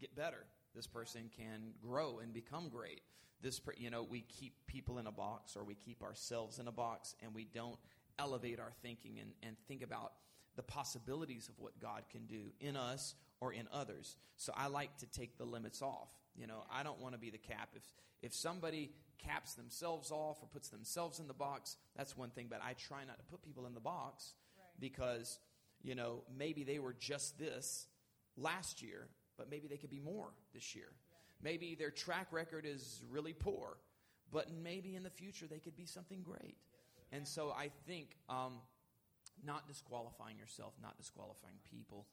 get 0.00 0.14
better. 0.14 0.44
This 0.76 0.86
person 0.86 1.30
can 1.36 1.72
grow 1.82 2.20
and 2.22 2.32
become 2.32 2.68
great. 2.68 3.00
This, 3.42 3.58
per, 3.58 3.72
you 3.76 3.90
know, 3.90 4.02
we 4.08 4.20
keep 4.20 4.54
people 4.66 4.98
in 4.98 5.06
a 5.06 5.12
box 5.12 5.56
or 5.56 5.64
we 5.64 5.74
keep 5.74 6.02
ourselves 6.02 6.58
in 6.58 6.68
a 6.68 6.72
box 6.72 7.14
and 7.22 7.34
we 7.34 7.44
don't 7.44 7.78
elevate 8.18 8.60
our 8.60 8.72
thinking 8.82 9.18
and, 9.18 9.30
and 9.42 9.56
think 9.66 9.82
about 9.82 10.12
the 10.56 10.62
possibilities 10.62 11.48
of 11.48 11.58
what 11.58 11.78
God 11.80 12.02
can 12.10 12.26
do 12.26 12.52
in 12.60 12.76
us 12.76 13.14
or 13.40 13.52
in 13.52 13.68
others. 13.72 14.16
So 14.36 14.52
I 14.56 14.68
like 14.68 14.96
to 14.98 15.06
take 15.06 15.36
the 15.38 15.44
limits 15.44 15.82
off. 15.82 16.08
You 16.34 16.46
know, 16.46 16.64
I 16.70 16.82
don't 16.82 17.00
want 17.00 17.14
to 17.14 17.18
be 17.18 17.30
the 17.30 17.38
cap. 17.38 17.70
If 17.74 17.82
if 18.22 18.34
somebody 18.34 18.90
caps 19.18 19.54
themselves 19.54 20.10
off 20.10 20.38
or 20.42 20.48
puts 20.52 20.68
themselves 20.68 21.20
in 21.20 21.28
the 21.28 21.34
box, 21.34 21.76
that's 21.96 22.16
one 22.16 22.30
thing. 22.30 22.46
But 22.50 22.60
I 22.64 22.72
try 22.74 23.04
not 23.04 23.18
to 23.18 23.24
put 23.24 23.42
people 23.42 23.66
in 23.66 23.74
the 23.74 23.80
box 23.80 24.34
right. 24.56 24.66
because 24.80 25.38
you 25.82 25.94
know 25.94 26.22
maybe 26.36 26.64
they 26.64 26.78
were 26.78 26.94
just 26.98 27.38
this 27.38 27.86
last 28.36 28.82
year, 28.82 29.08
but 29.36 29.50
maybe 29.50 29.68
they 29.68 29.76
could 29.76 29.90
be 29.90 30.00
more 30.00 30.28
this 30.54 30.74
year. 30.74 30.88
Maybe 31.42 31.74
their 31.74 31.90
track 31.90 32.28
record 32.30 32.64
is 32.66 33.02
really 33.10 33.32
poor, 33.32 33.76
but 34.32 34.46
maybe 34.62 34.96
in 34.96 35.02
the 35.02 35.10
future 35.10 35.46
they 35.46 35.58
could 35.58 35.76
be 35.76 35.86
something 35.86 36.22
great. 36.22 36.56
And 37.12 37.26
so 37.26 37.50
I 37.50 37.70
think 37.86 38.16
um, 38.28 38.54
not 39.44 39.68
disqualifying 39.68 40.38
yourself, 40.38 40.74
not 40.82 40.96
disqualifying 40.96 41.56
people. 41.70 42.06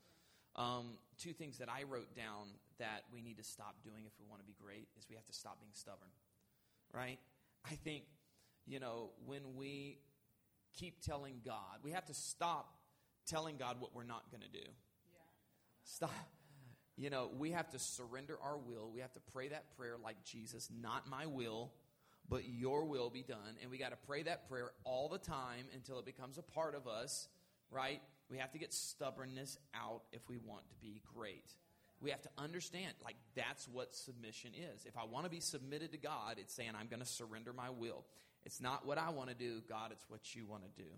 Um, 0.55 0.97
two 1.17 1.33
things 1.33 1.57
that 1.57 1.69
I 1.69 1.83
wrote 1.83 2.15
down 2.15 2.49
that 2.77 3.03
we 3.11 3.21
need 3.21 3.37
to 3.37 3.43
stop 3.43 3.75
doing 3.83 4.05
if 4.05 4.13
we 4.19 4.25
want 4.29 4.41
to 4.41 4.45
be 4.45 4.55
great 4.61 4.87
is 4.97 5.07
we 5.09 5.15
have 5.15 5.25
to 5.25 5.33
stop 5.33 5.59
being 5.59 5.71
stubborn, 5.73 6.09
right? 6.93 7.17
I 7.65 7.75
think, 7.75 8.03
you 8.67 8.79
know, 8.79 9.11
when 9.25 9.55
we 9.55 9.97
keep 10.77 11.01
telling 11.01 11.41
God, 11.43 11.79
we 11.83 11.91
have 11.91 12.05
to 12.05 12.13
stop 12.13 12.75
telling 13.25 13.57
God 13.57 13.79
what 13.79 13.95
we're 13.95 14.03
not 14.03 14.29
going 14.29 14.41
to 14.41 14.49
do. 14.49 14.67
Yeah. 15.09 15.19
Stop. 15.85 16.11
You 16.95 17.09
know, 17.09 17.29
we 17.37 17.51
have 17.51 17.69
to 17.71 17.79
surrender 17.79 18.37
our 18.43 18.57
will. 18.57 18.91
We 18.93 19.01
have 19.01 19.13
to 19.13 19.19
pray 19.33 19.47
that 19.49 19.75
prayer 19.77 19.95
like 20.01 20.23
Jesus, 20.23 20.69
not 20.81 21.09
my 21.09 21.25
will, 21.25 21.71
but 22.29 22.47
your 22.47 22.85
will 22.85 23.09
be 23.09 23.23
done. 23.23 23.57
And 23.61 23.71
we 23.71 23.77
got 23.77 23.89
to 23.89 23.97
pray 24.07 24.23
that 24.23 24.47
prayer 24.47 24.71
all 24.83 25.09
the 25.09 25.17
time 25.17 25.65
until 25.73 25.99
it 25.99 26.05
becomes 26.05 26.37
a 26.37 26.43
part 26.43 26.75
of 26.75 26.87
us, 26.87 27.27
right? 27.71 28.01
We 28.29 28.37
have 28.37 28.51
to 28.51 28.59
get 28.59 28.73
stubbornness 28.73 29.57
out 29.75 30.01
if 30.11 30.21
we 30.29 30.37
want 30.37 30.67
to 30.69 30.75
be 30.81 31.01
great. 31.15 31.45
We 31.99 32.11
have 32.11 32.21
to 32.23 32.29
understand, 32.37 32.93
like, 33.03 33.15
that's 33.35 33.67
what 33.67 33.95
submission 33.95 34.51
is. 34.53 34.85
If 34.85 34.97
I 34.97 35.05
want 35.05 35.25
to 35.25 35.31
be 35.31 35.39
submitted 35.39 35.93
to 35.93 35.97
God, 35.97 36.35
it's 36.37 36.53
saying, 36.53 36.71
I'm 36.79 36.87
going 36.87 36.99
to 36.99 37.05
surrender 37.05 37.53
my 37.53 37.69
will. 37.69 38.03
It's 38.45 38.59
not 38.59 38.85
what 38.85 38.97
I 38.97 39.09
want 39.09 39.29
to 39.29 39.35
do, 39.35 39.61
God, 39.69 39.91
it's 39.91 40.05
what 40.09 40.35
you 40.35 40.45
want 40.45 40.63
to 40.63 40.81
do. 40.81 40.89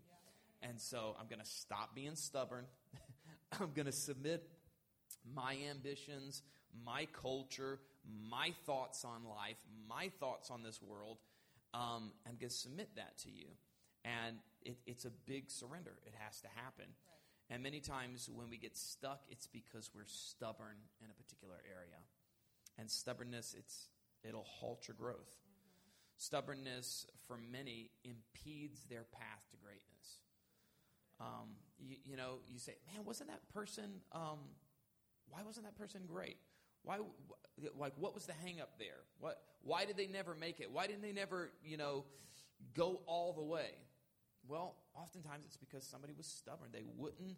And 0.63 0.81
so 0.81 1.15
I'm 1.19 1.27
going 1.27 1.39
to 1.39 1.45
stop 1.45 1.93
being 1.93 2.15
stubborn. 2.15 2.65
I'm 3.59 3.71
going 3.75 3.85
to 3.85 3.91
submit 3.91 4.47
my 5.33 5.57
ambitions, 5.69 6.41
my 6.85 7.07
culture, 7.21 7.79
my 8.29 8.53
thoughts 8.65 9.05
on 9.05 9.23
life, 9.25 9.57
my 9.87 10.09
thoughts 10.19 10.51
on 10.51 10.63
this 10.63 10.81
world. 10.81 11.17
Um, 11.73 12.11
I'm 12.25 12.37
going 12.39 12.49
to 12.49 12.55
submit 12.55 12.89
that 12.95 13.17
to 13.19 13.29
you. 13.29 13.47
And 14.03 14.37
it, 14.61 14.77
it's 14.85 15.05
a 15.05 15.11
big 15.25 15.49
surrender. 15.49 15.93
It 16.05 16.13
has 16.19 16.41
to 16.41 16.47
happen. 16.55 16.85
And 17.49 17.61
many 17.61 17.79
times 17.79 18.29
when 18.33 18.49
we 18.49 18.57
get 18.57 18.77
stuck, 18.77 19.21
it's 19.29 19.47
because 19.47 19.91
we're 19.93 20.05
stubborn 20.05 20.77
in 21.03 21.09
a 21.09 21.13
particular 21.13 21.55
area. 21.65 21.99
And 22.77 22.89
stubbornness, 22.89 23.55
it's, 23.57 23.87
it'll 24.23 24.43
halt 24.43 24.87
your 24.87 24.95
growth. 24.95 25.17
Mm-hmm. 25.17 26.17
Stubbornness, 26.17 27.05
for 27.27 27.37
many, 27.51 27.91
impedes 28.03 28.83
their 28.85 29.03
path 29.03 29.43
to 29.51 29.57
greatness. 29.57 30.19
Um, 31.19 31.55
you, 31.79 31.97
you, 32.03 32.17
know, 32.17 32.39
you 32.51 32.59
say, 32.59 32.75
man, 32.93 33.05
wasn't 33.05 33.29
that 33.29 33.47
person, 33.53 34.01
um, 34.11 34.39
why 35.29 35.41
wasn't 35.43 35.65
that 35.65 35.75
person 35.75 36.01
great? 36.07 36.37
Why, 36.83 36.99
like, 37.77 37.93
what 37.97 38.13
was 38.13 38.25
the 38.25 38.33
hang 38.33 38.61
up 38.61 38.77
there? 38.77 39.01
What, 39.19 39.41
why 39.63 39.85
did 39.85 39.97
they 39.97 40.07
never 40.07 40.35
make 40.35 40.59
it? 40.59 40.71
Why 40.71 40.87
didn't 40.87 41.01
they 41.01 41.11
never, 41.11 41.51
you 41.63 41.77
know, 41.77 42.05
go 42.75 43.01
all 43.07 43.33
the 43.33 43.43
way? 43.43 43.71
Well, 44.47 44.75
oftentimes 44.93 45.45
it's 45.45 45.57
because 45.57 45.83
somebody 45.83 46.13
was 46.15 46.27
stubborn. 46.27 46.69
They 46.71 46.83
wouldn't 46.95 47.35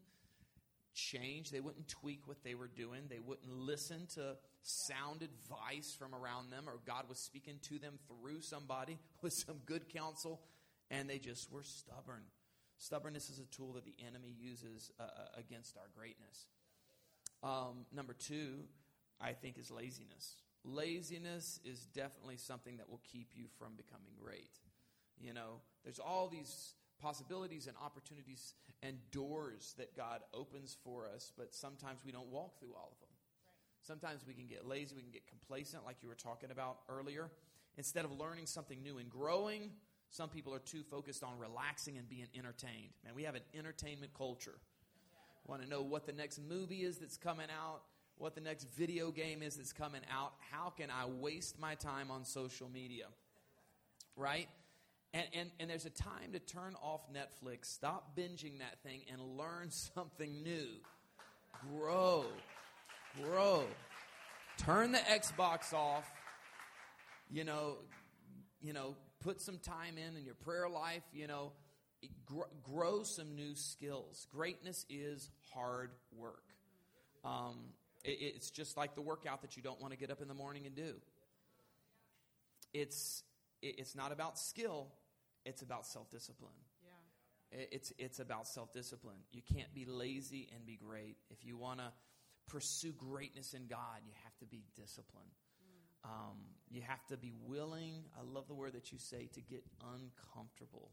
change, 0.93 1.52
they 1.52 1.60
wouldn't 1.60 1.88
tweak 1.88 2.28
what 2.28 2.43
they 2.43 2.56
were 2.56 2.67
doing, 2.67 3.04
they 3.08 3.19
wouldn't 3.19 3.52
listen 3.52 4.08
to 4.15 4.36
sound 4.63 5.21
advice 5.21 5.95
from 5.97 6.13
around 6.13 6.50
them, 6.50 6.63
or 6.67 6.80
God 6.86 7.08
was 7.08 7.19
speaking 7.19 7.60
to 7.69 7.78
them 7.78 8.00
through 8.08 8.41
somebody 8.41 8.97
with 9.21 9.34
some 9.34 9.58
good 9.65 9.88
counsel, 9.89 10.41
and 10.89 11.10
they 11.10 11.19
just 11.19 11.52
were 11.52 11.63
stubborn. 11.63 12.23
Stubbornness 12.80 13.30
is 13.30 13.39
a 13.39 13.45
tool 13.45 13.73
that 13.73 13.86
the 13.86 13.95
enemy 14.06 14.34
uses 14.38 14.91
uh, 15.00 15.04
uh 15.04 15.08
against 15.39 15.78
our 15.78 15.89
greatness. 15.95 16.47
Um, 17.43 17.86
number 17.93 18.13
two, 18.13 18.63
I 19.21 19.34
think, 19.34 19.58
is 19.58 19.71
laziness. 19.71 20.36
Laziness 20.63 21.60
is 21.63 21.86
definitely 21.93 22.38
something 22.38 22.78
that 22.78 22.89
will 22.89 23.02
keep 23.12 23.30
you 23.36 23.45
from 23.58 23.76
becoming 23.76 24.12
great. 24.21 24.60
You 25.19 25.34
know, 25.34 25.62
there's 25.84 26.00
all 26.00 26.28
these 26.28 26.73
possibilities 27.02 27.67
and 27.67 27.76
opportunities 27.84 28.54
and 28.84 28.97
doors 29.12 29.73
that 29.78 29.95
God 29.95 30.21
opens 30.34 30.78
for 30.84 31.08
us, 31.08 31.32
but 31.38 31.54
sometimes 31.54 32.02
we 32.06 32.12
don't 32.12 32.28
walk 32.28 32.60
through 32.60 32.73
all 32.76 32.91
of 32.91 33.00
them. 33.00 33.10
Right. 33.45 33.56
Sometimes 33.82 34.26
we 34.28 34.34
can 34.34 34.47
get 34.47 34.67
lazy, 34.67 34.95
we 34.95 35.02
can 35.02 35.12
get 35.12 35.28
complacent, 35.28 35.86
like 35.86 35.97
you 36.02 36.10
were 36.10 36.15
talking 36.15 36.52
about 36.52 36.80
earlier. 36.89 37.32
Instead 37.78 38.06
of 38.06 38.12
learning 38.12 38.45
something 38.45 38.82
new 38.82 38.97
and 38.97 39.10
growing, 39.10 39.71
some 40.10 40.30
people 40.30 40.54
are 40.54 40.60
too 40.60 40.84
focused 40.84 41.23
on 41.23 41.38
relaxing 41.38 41.97
and 41.97 42.10
being 42.10 42.28
entertained. 42.36 42.91
Man, 43.04 43.13
we 43.15 43.23
have 43.23 43.36
an 43.36 43.43
entertainment 43.58 44.13
culture. 44.13 44.56
Want 45.47 45.62
to 45.62 45.69
know 45.69 45.81
what 45.81 46.05
the 46.05 46.12
next 46.12 46.41
movie 46.47 46.83
is 46.83 46.97
that's 46.97 47.17
coming 47.17 47.47
out, 47.49 47.81
what 48.17 48.36
the 48.36 48.41
next 48.41 48.67
video 48.75 49.12
game 49.12 49.41
is 49.41 49.55
that's 49.55 49.71
coming 49.71 50.01
out. 50.12 50.33
How 50.51 50.69
can 50.69 50.89
I 50.89 51.05
waste 51.05 51.57
my 51.60 51.75
time 51.75 52.12
on 52.12 52.25
social 52.25 52.69
media? 52.69 53.05
Right? 54.17 54.49
And, 55.13 55.25
and, 55.33 55.51
and 55.60 55.69
there's 55.69 55.86
a 55.86 55.89
time 55.89 56.33
to 56.33 56.39
turn 56.39 56.75
off 56.81 57.01
Netflix, 57.13 57.65
stop 57.65 58.17
binging 58.17 58.60
that 58.60 58.83
thing, 58.83 59.01
and 59.12 59.21
learn 59.38 59.71
something 59.95 60.43
new. 60.43 60.67
Grow. 61.71 62.25
Grow. 63.23 63.63
Turn 64.57 64.91
the 64.91 64.99
Xbox 64.99 65.73
off. 65.73 66.05
You 67.29 67.43
know, 67.43 67.77
you 68.62 68.73
know, 68.73 68.95
put 69.21 69.41
some 69.41 69.60
time 69.60 69.97
in 69.97 70.17
in 70.17 70.25
your 70.25 70.36
prayer 70.36 70.67
life. 70.67 71.03
You 71.13 71.27
know, 71.27 71.51
grow 72.63 73.03
some 73.03 73.36
new 73.36 73.55
skills. 73.55 74.27
Greatness 74.31 74.86
is 74.89 75.29
hard 75.53 75.91
work. 76.15 76.43
Um, 77.23 77.57
it, 78.03 78.17
it's 78.36 78.49
just 78.49 78.77
like 78.77 78.95
the 78.95 79.01
workout 79.01 79.41
that 79.41 79.57
you 79.57 79.63
don't 79.63 79.81
want 79.81 79.93
to 79.93 79.97
get 79.97 80.12
up 80.12 80.21
in 80.21 80.27
the 80.27 80.33
morning 80.33 80.65
and 80.65 80.75
do. 80.75 80.95
It's 82.73 83.23
it's 83.62 83.95
not 83.95 84.12
about 84.12 84.38
skill, 84.38 84.88
it's 85.45 85.62
about 85.62 85.86
self 85.86 86.10
discipline. 86.12 86.53
Yeah. 86.83 87.65
It's, 87.71 87.93
it's 87.97 88.19
about 88.19 88.47
self 88.47 88.71
discipline. 88.73 89.17
You 89.31 89.41
can't 89.41 89.73
be 89.73 89.86
lazy 89.86 90.49
and 90.53 90.65
be 90.65 90.77
great. 90.77 91.17
If 91.29 91.45
you 91.45 91.57
want 91.57 91.79
to 91.79 91.91
pursue 92.47 92.93
greatness 92.93 93.53
in 93.53 93.67
God, 93.67 94.01
you 94.05 94.13
have 94.23 94.38
to 94.39 94.45
be 94.45 94.63
disciplined. 94.75 95.31
Mm. 96.05 96.10
Um, 96.10 96.38
you 96.69 96.81
have 96.81 97.05
to 97.07 97.17
be 97.17 97.33
willing, 97.45 98.03
I 98.17 98.23
love 98.23 98.47
the 98.47 98.53
word 98.53 98.73
that 98.73 98.91
you 98.91 98.99
say, 98.99 99.29
to 99.33 99.41
get 99.41 99.63
uncomfortable 99.81 100.91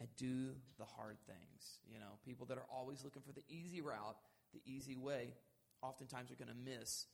and 0.00 0.08
do 0.16 0.50
the 0.78 0.84
hard 0.84 1.16
things. 1.26 1.78
You 1.90 1.98
know, 1.98 2.18
people 2.24 2.46
that 2.46 2.58
are 2.58 2.66
always 2.72 3.04
looking 3.04 3.22
for 3.22 3.32
the 3.32 3.44
easy 3.48 3.80
route, 3.80 4.16
the 4.52 4.60
easy 4.66 4.96
way, 4.96 5.34
oftentimes 5.82 6.30
are 6.30 6.36
going 6.36 6.48
to 6.48 6.70
miss 6.70 7.06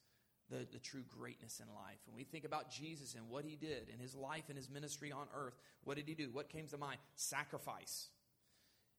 the, 0.50 0.66
the 0.72 0.78
true 0.78 1.02
greatness 1.08 1.60
in 1.60 1.72
life. 1.74 1.98
When 2.06 2.16
we 2.16 2.24
think 2.24 2.44
about 2.44 2.70
Jesus 2.70 3.14
and 3.14 3.28
what 3.28 3.44
he 3.44 3.56
did 3.56 3.88
in 3.92 4.00
his 4.00 4.14
life 4.14 4.44
and 4.48 4.56
his 4.56 4.68
ministry 4.68 5.12
on 5.12 5.26
earth, 5.34 5.54
what 5.84 5.96
did 5.96 6.08
he 6.08 6.14
do? 6.14 6.30
What 6.32 6.48
came 6.48 6.66
to 6.68 6.78
mind? 6.78 6.98
Sacrifice, 7.14 8.08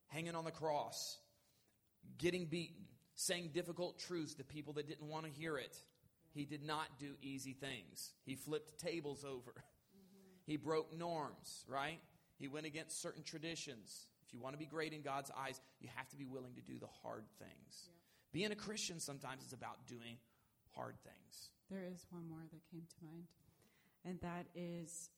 hanging 0.08 0.36
on 0.36 0.46
the 0.46 0.52
cross, 0.52 1.18
getting 2.18 2.46
beaten, 2.46 2.86
saying 3.16 3.52
difficult 3.54 4.00
truths 4.00 4.36
to 4.36 4.44
people 4.44 4.74
that 4.74 4.88
didn't 4.88 5.08
want 5.08 5.26
to 5.26 5.32
hear 5.32 5.58
it. 5.58 5.78
He 6.34 6.46
did 6.46 6.64
not 6.64 6.88
do 7.00 7.14
easy 7.22 7.54
things. 7.54 8.14
He 8.26 8.36
flipped 8.36 8.80
tables 8.80 9.26
over. 9.26 9.52
Mm-hmm. 9.52 10.38
He 10.46 10.56
broke 10.56 10.98
norms, 10.98 11.66
right? 11.68 12.00
He 12.42 12.48
went 12.48 12.66
against 12.66 13.00
certain 13.00 13.22
traditions. 13.22 14.08
If 14.26 14.34
you 14.34 14.40
want 14.40 14.56
to 14.56 14.58
be 14.58 14.66
great 14.66 14.94
in 14.94 15.04
God's 15.04 15.30
eyes, 15.38 15.62
you 15.80 15.90
have 15.96 16.10
to 16.10 16.18
be 16.18 16.26
willing 16.26 16.56
to 16.56 16.62
do 16.62 16.80
the 16.80 16.88
hard 17.04 17.26
things. 17.38 17.86
Yeah. 17.86 17.94
Being 18.34 18.52
a 18.52 18.56
Christian 18.56 19.00
sometimes 19.00 19.46
is 19.46 19.54
about 19.54 19.86
doing 19.88 20.18
hard 20.76 20.96
things. 21.04 21.50
There 21.70 21.84
is 21.86 22.04
one 22.10 22.28
more 22.28 22.42
that 22.52 22.72
came 22.72 22.82
to 22.82 23.06
mind, 23.06 23.26
and 24.04 24.20
that 24.22 24.48
is 24.56 25.10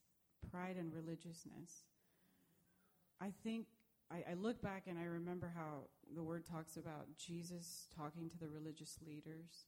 pride 0.51 0.75
and 0.77 0.93
religiousness. 0.93 1.86
I 3.21 3.31
think 3.41 3.67
I, 4.12 4.31
I, 4.31 4.33
look 4.33 4.62
back 4.62 4.83
and 4.88 4.99
I 4.99 5.03
remember 5.03 5.49
how 5.55 5.86
the 6.13 6.21
word 6.21 6.45
talks 6.45 6.75
about 6.75 7.07
Jesus 7.17 7.88
talking 7.95 8.29
to 8.29 8.38
the 8.38 8.49
religious 8.49 8.97
leaders 9.07 9.67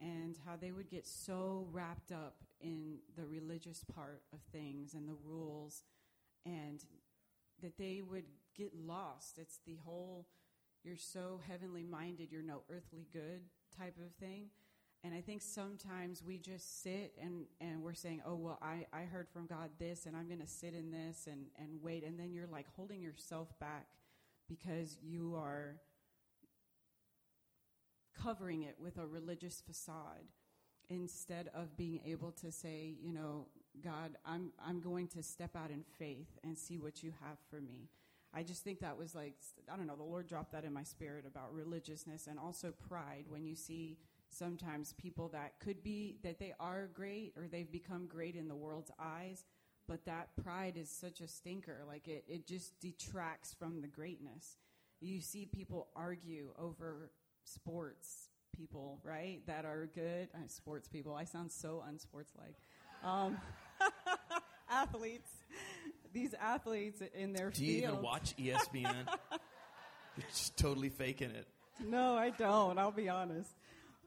and 0.00 0.36
how 0.44 0.56
they 0.56 0.72
would 0.72 0.90
get 0.90 1.06
so 1.06 1.68
wrapped 1.70 2.10
up 2.10 2.34
in 2.60 2.96
the 3.16 3.24
religious 3.24 3.84
part 3.94 4.22
of 4.32 4.40
things 4.50 4.94
and 4.94 5.08
the 5.08 5.16
rules 5.24 5.84
and 6.44 6.84
that 7.62 7.76
they 7.78 8.02
would 8.08 8.24
get 8.56 8.72
lost. 8.74 9.38
It's 9.38 9.58
the 9.66 9.76
whole 9.84 10.26
you're 10.82 10.96
so 10.96 11.40
heavenly 11.46 11.84
minded, 11.84 12.32
you're 12.32 12.42
no 12.42 12.62
earthly 12.70 13.06
good 13.12 13.42
type 13.76 13.96
of 13.98 14.14
thing. 14.14 14.46
And 15.02 15.14
I 15.14 15.20
think 15.20 15.40
sometimes 15.40 16.22
we 16.22 16.38
just 16.38 16.82
sit 16.82 17.14
and, 17.20 17.46
and 17.60 17.82
we're 17.82 17.94
saying, 17.94 18.22
oh, 18.26 18.34
well, 18.34 18.58
I, 18.60 18.86
I 18.92 19.02
heard 19.02 19.28
from 19.30 19.46
God 19.46 19.70
this, 19.78 20.04
and 20.04 20.14
I'm 20.14 20.26
going 20.26 20.40
to 20.40 20.46
sit 20.46 20.74
in 20.74 20.90
this 20.90 21.26
and, 21.26 21.46
and 21.58 21.82
wait. 21.82 22.04
And 22.04 22.18
then 22.18 22.32
you're 22.32 22.46
like 22.46 22.66
holding 22.76 23.00
yourself 23.00 23.48
back 23.58 23.86
because 24.46 24.98
you 25.02 25.36
are 25.36 25.76
covering 28.22 28.62
it 28.62 28.76
with 28.78 28.98
a 28.98 29.06
religious 29.06 29.62
facade 29.66 30.26
instead 30.90 31.50
of 31.54 31.76
being 31.76 32.00
able 32.04 32.32
to 32.32 32.50
say, 32.52 32.94
you 33.00 33.14
know, 33.14 33.46
God, 33.82 34.16
I'm, 34.24 34.52
I'm 34.64 34.80
going 34.80 35.08
to 35.08 35.22
step 35.22 35.56
out 35.56 35.70
in 35.70 35.84
faith 35.98 36.38
and 36.44 36.58
see 36.58 36.78
what 36.78 37.02
you 37.02 37.12
have 37.24 37.38
for 37.48 37.60
me. 37.60 37.88
I 38.32 38.42
just 38.42 38.62
think 38.62 38.80
that 38.80 38.96
was 38.96 39.14
like, 39.14 39.34
I 39.72 39.76
don't 39.76 39.86
know, 39.86 39.96
the 39.96 40.02
Lord 40.02 40.28
dropped 40.28 40.52
that 40.52 40.64
in 40.64 40.72
my 40.72 40.84
spirit 40.84 41.24
about 41.26 41.52
religiousness 41.52 42.26
and 42.26 42.38
also 42.38 42.72
pride 42.88 43.24
when 43.28 43.44
you 43.44 43.56
see 43.56 43.98
sometimes 44.30 44.92
people 44.92 45.28
that 45.28 45.58
could 45.58 45.82
be, 45.82 46.16
that 46.22 46.38
they 46.38 46.54
are 46.60 46.88
great 46.94 47.32
or 47.36 47.48
they've 47.48 47.70
become 47.70 48.06
great 48.06 48.36
in 48.36 48.46
the 48.46 48.54
world's 48.54 48.92
eyes, 49.00 49.44
but 49.88 50.04
that 50.04 50.28
pride 50.42 50.76
is 50.76 50.88
such 50.88 51.20
a 51.20 51.26
stinker. 51.26 51.82
Like 51.86 52.06
it, 52.06 52.24
it 52.28 52.46
just 52.46 52.78
detracts 52.80 53.52
from 53.52 53.80
the 53.80 53.88
greatness. 53.88 54.58
You 55.00 55.20
see 55.20 55.46
people 55.46 55.88
argue 55.96 56.50
over 56.58 57.10
sports 57.44 58.28
people, 58.56 59.00
right? 59.02 59.40
That 59.46 59.64
are 59.64 59.88
good. 59.92 60.28
Uh, 60.34 60.46
sports 60.46 60.86
people. 60.86 61.14
I 61.14 61.24
sound 61.24 61.50
so 61.50 61.82
unsportslike. 61.88 62.54
Um, 63.04 63.38
athletes. 64.70 65.30
These 66.12 66.34
athletes 66.34 67.02
in 67.14 67.32
their 67.32 67.50
Do 67.50 67.64
you 67.64 67.80
field. 67.80 67.92
even 67.92 68.02
watch 68.04 68.34
ESPN? 68.36 69.06
You're 70.16 70.26
just 70.28 70.56
totally 70.56 70.88
faking 70.88 71.30
it. 71.30 71.46
No, 71.84 72.16
I 72.16 72.30
don't. 72.30 72.78
I'll 72.78 72.90
be 72.90 73.08
honest. 73.08 73.50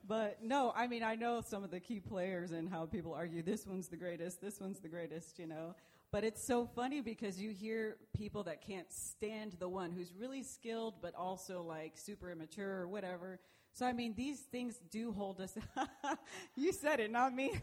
But 0.06 0.44
no, 0.44 0.74
I 0.76 0.88
mean, 0.88 1.02
I 1.02 1.16
know 1.16 1.42
some 1.42 1.64
of 1.64 1.72
the 1.72 1.80
key 1.80 2.02
players 2.02 2.52
and 2.52 2.70
how 2.70 2.86
people 2.86 3.14
argue 3.14 3.42
this 3.42 3.66
one's 3.66 3.88
the 3.88 3.96
greatest, 3.96 4.42
this 4.42 4.60
one's 4.60 4.80
the 4.80 4.90
greatest, 4.90 5.40
you 5.40 5.48
know. 5.48 5.76
But 6.12 6.24
it's 6.26 6.46
so 6.46 6.68
funny 6.76 7.02
because 7.02 7.40
you 7.40 7.52
hear 7.52 7.96
people 8.16 8.44
that 8.44 8.62
can't 8.62 8.92
stand 8.92 9.56
the 9.60 9.70
one 9.70 9.92
who's 9.92 10.14
really 10.14 10.44
skilled, 10.44 10.96
but 11.02 11.16
also 11.16 11.64
like 11.64 11.94
super 11.96 12.30
immature 12.30 12.82
or 12.82 12.88
whatever. 12.88 13.40
So, 13.72 13.88
I 13.88 13.94
mean, 13.94 14.14
these 14.16 14.40
things 14.40 14.80
do 14.92 15.12
hold 15.14 15.40
us. 15.42 15.58
you 16.56 16.72
said 16.74 17.00
it, 17.00 17.10
not 17.10 17.34
me. 17.34 17.54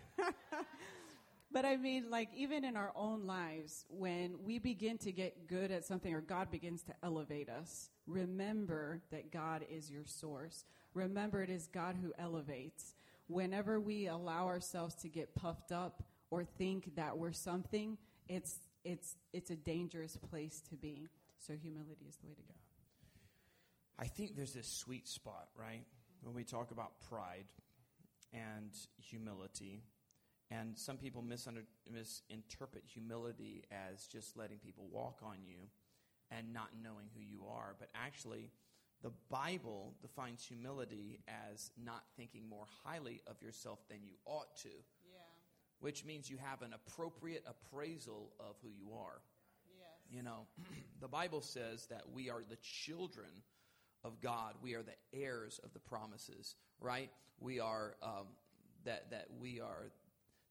But 1.53 1.65
I 1.65 1.77
mean, 1.77 2.11
like, 2.11 2.29
even 2.37 2.65
in 2.65 2.77
our 2.77 2.93
own 2.95 3.27
lives, 3.27 3.85
when 3.89 4.37
we 4.45 4.59
begin 4.59 4.99
to 4.99 5.13
get 5.13 5.49
good 5.49 5.71
at 5.71 5.85
something 5.85 6.15
or 6.15 6.21
God 6.21 6.51
begins 6.51 6.83
to 6.85 6.95
elevate 7.03 7.49
us, 7.49 7.91
remember 8.07 9.01
that 9.11 9.33
God 9.33 9.65
is 9.69 9.91
your 9.91 10.05
source. 10.05 10.65
Remember, 10.95 11.43
it 11.43 11.51
is 11.51 11.67
God 11.67 11.97
who 12.01 12.13
elevates. 12.19 12.95
Whenever 13.27 13.81
we 13.81 14.07
allow 14.07 14.47
ourselves 14.47 14.95
to 14.97 15.09
get 15.09 15.35
puffed 15.35 15.73
up 15.73 16.05
or 16.31 16.45
think 16.45 16.95
that 16.95 17.19
we're 17.19 17.33
something, 17.33 17.99
it's, 18.29 18.61
it's, 18.85 19.17
it's 19.33 19.51
a 19.51 19.57
dangerous 19.57 20.17
place 20.17 20.63
to 20.71 20.77
be. 20.77 21.09
So, 21.39 21.55
humility 21.55 22.07
is 22.09 22.17
the 22.17 22.29
way 22.29 22.35
to 22.35 22.43
go. 22.43 22.55
I 23.99 24.07
think 24.07 24.37
there's 24.37 24.53
this 24.53 24.69
sweet 24.69 25.09
spot, 25.09 25.49
right? 25.59 25.85
When 26.23 26.35
we 26.35 26.45
talk 26.45 26.71
about 26.71 26.93
pride 27.09 27.47
and 28.33 28.71
humility. 28.99 29.83
And 30.51 30.77
some 30.77 30.97
people 30.97 31.23
misinterpret 31.23 32.83
humility 32.85 33.65
as 33.71 34.07
just 34.07 34.37
letting 34.37 34.59
people 34.59 34.89
walk 34.91 35.21
on 35.23 35.37
you 35.45 35.69
and 36.31 36.53
not 36.53 36.71
knowing 36.83 37.07
who 37.15 37.23
you 37.23 37.45
are. 37.49 37.77
But 37.79 37.89
actually, 37.95 38.51
the 39.03 39.13
Bible 39.31 39.95
defines 40.03 40.45
humility 40.45 41.21
as 41.29 41.71
not 41.83 42.03
thinking 42.17 42.49
more 42.49 42.67
highly 42.85 43.23
of 43.27 43.41
yourself 43.41 43.79
than 43.89 43.99
you 44.05 44.15
ought 44.27 44.57
to. 44.63 44.69
Yeah. 44.69 45.19
Which 45.81 46.05
means 46.05 46.29
you 46.29 46.37
have 46.39 46.63
an 46.63 46.75
appropriate 46.75 47.45
appraisal 47.47 48.33
of 48.41 48.57
who 48.63 48.69
you 48.69 48.93
are. 48.93 49.23
Yes. 49.79 50.17
You 50.17 50.23
know, 50.23 50.47
the 51.01 51.09
Bible 51.09 51.41
says 51.41 51.87
that 51.87 52.03
we 52.13 52.29
are 52.29 52.43
the 52.49 52.59
children 52.63 53.31
of 54.05 54.21
God. 54.21 54.55
We 54.63 54.75
are 54.75 54.83
the 54.83 55.19
heirs 55.19 55.61
of 55.63 55.73
the 55.73 55.79
promises, 55.79 56.57
right? 56.81 57.11
We 57.39 57.61
are 57.61 57.95
um, 58.03 58.27
that 58.85 59.11
that 59.11 59.27
we 59.39 59.61
are 59.61 59.91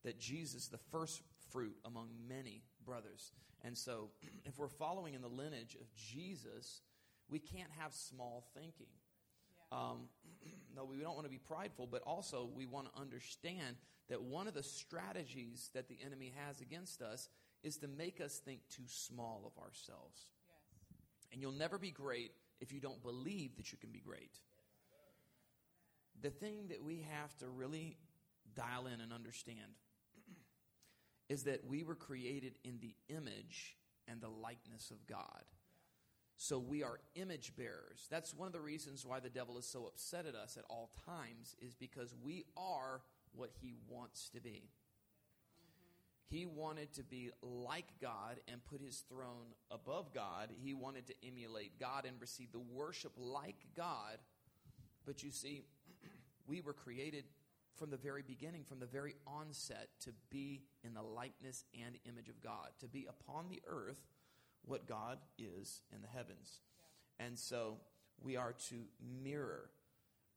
that 0.03 0.19
Jesus 0.19 0.67
the 0.67 0.79
first 0.91 1.21
fruit 1.51 1.75
among 1.85 2.09
many 2.27 2.63
brothers. 2.85 3.31
And 3.63 3.77
so, 3.77 4.09
if 4.45 4.57
we're 4.57 4.67
following 4.67 5.13
in 5.13 5.21
the 5.21 5.27
lineage 5.27 5.75
of 5.79 5.93
Jesus, 5.93 6.81
we 7.29 7.39
can't 7.39 7.71
have 7.79 7.93
small 7.93 8.47
thinking. 8.53 8.87
Yeah. 9.71 9.77
Um, 9.77 9.97
no, 10.75 10.85
we 10.85 10.97
don't 10.97 11.15
want 11.15 11.25
to 11.25 11.31
be 11.31 11.39
prideful, 11.39 11.87
but 11.87 12.01
also 12.03 12.49
we 12.55 12.65
want 12.65 12.93
to 12.93 13.01
understand 13.01 13.75
that 14.09 14.21
one 14.21 14.47
of 14.47 14.53
the 14.53 14.63
strategies 14.63 15.69
that 15.73 15.87
the 15.87 15.97
enemy 16.03 16.33
has 16.45 16.61
against 16.61 17.01
us 17.01 17.29
is 17.63 17.77
to 17.77 17.87
make 17.87 18.21
us 18.21 18.39
think 18.39 18.61
too 18.69 18.83
small 18.87 19.43
of 19.45 19.61
ourselves. 19.61 20.27
Yes. 20.47 21.27
And 21.31 21.41
you'll 21.41 21.51
never 21.51 21.77
be 21.77 21.91
great 21.91 22.31
if 22.59 22.71
you 22.71 22.79
don't 22.79 23.01
believe 23.03 23.55
that 23.57 23.71
you 23.71 23.77
can 23.77 23.91
be 23.91 23.99
great. 23.99 24.39
The 26.21 26.29
thing 26.29 26.67
that 26.69 26.83
we 26.83 27.05
have 27.09 27.35
to 27.37 27.47
really 27.47 27.97
dial 28.55 28.87
in 28.87 28.99
and 28.99 29.13
understand 29.13 29.59
is 31.29 31.43
that 31.43 31.65
we 31.67 31.83
were 31.83 31.95
created 31.95 32.53
in 32.63 32.79
the 32.81 32.95
image 33.07 33.77
and 34.07 34.19
the 34.19 34.29
likeness 34.29 34.91
of 34.91 35.05
God. 35.07 35.43
So 36.35 36.57
we 36.57 36.83
are 36.83 36.99
image 37.15 37.53
bearers. 37.55 38.07
That's 38.09 38.33
one 38.33 38.47
of 38.47 38.53
the 38.53 38.61
reasons 38.61 39.05
why 39.05 39.19
the 39.19 39.29
devil 39.29 39.57
is 39.57 39.65
so 39.65 39.85
upset 39.85 40.25
at 40.25 40.35
us 40.35 40.57
at 40.57 40.63
all 40.69 40.89
times, 41.05 41.55
is 41.61 41.75
because 41.75 42.15
we 42.23 42.45
are 42.57 43.01
what 43.35 43.51
he 43.61 43.75
wants 43.87 44.29
to 44.29 44.41
be. 44.41 44.69
He 46.29 46.45
wanted 46.45 46.93
to 46.93 47.03
be 47.03 47.31
like 47.41 47.87
God 47.99 48.39
and 48.47 48.63
put 48.63 48.81
his 48.81 49.03
throne 49.09 49.53
above 49.71 50.13
God. 50.13 50.49
He 50.61 50.73
wanted 50.73 51.07
to 51.07 51.13
emulate 51.27 51.79
God 51.79 52.05
and 52.05 52.15
receive 52.21 52.51
the 52.51 52.59
worship 52.59 53.11
like 53.17 53.65
God. 53.75 54.19
But 55.05 55.23
you 55.23 55.31
see, 55.31 55.63
we 56.47 56.61
were 56.61 56.73
created 56.73 57.25
from 57.79 57.89
the 57.89 57.97
very 57.97 58.21
beginning, 58.21 58.63
from 58.63 58.79
the 58.79 58.85
very 58.85 59.15
onset, 59.25 59.87
to 60.01 60.11
be 60.29 60.61
in 60.83 60.93
the 60.93 61.01
likeness 61.01 61.63
and 61.73 61.95
image 62.05 62.29
of 62.29 62.41
God, 62.43 62.69
to 62.79 62.87
be 62.87 63.07
upon 63.09 63.47
the 63.49 63.61
earth 63.67 64.01
what 64.65 64.87
God 64.87 65.17
is 65.37 65.81
in 65.93 66.01
the 66.01 66.07
heavens. 66.07 66.59
Yeah. 67.19 67.27
And 67.27 67.39
so 67.39 67.77
we 68.21 68.35
are 68.35 68.53
to 68.69 68.75
mirror 69.23 69.69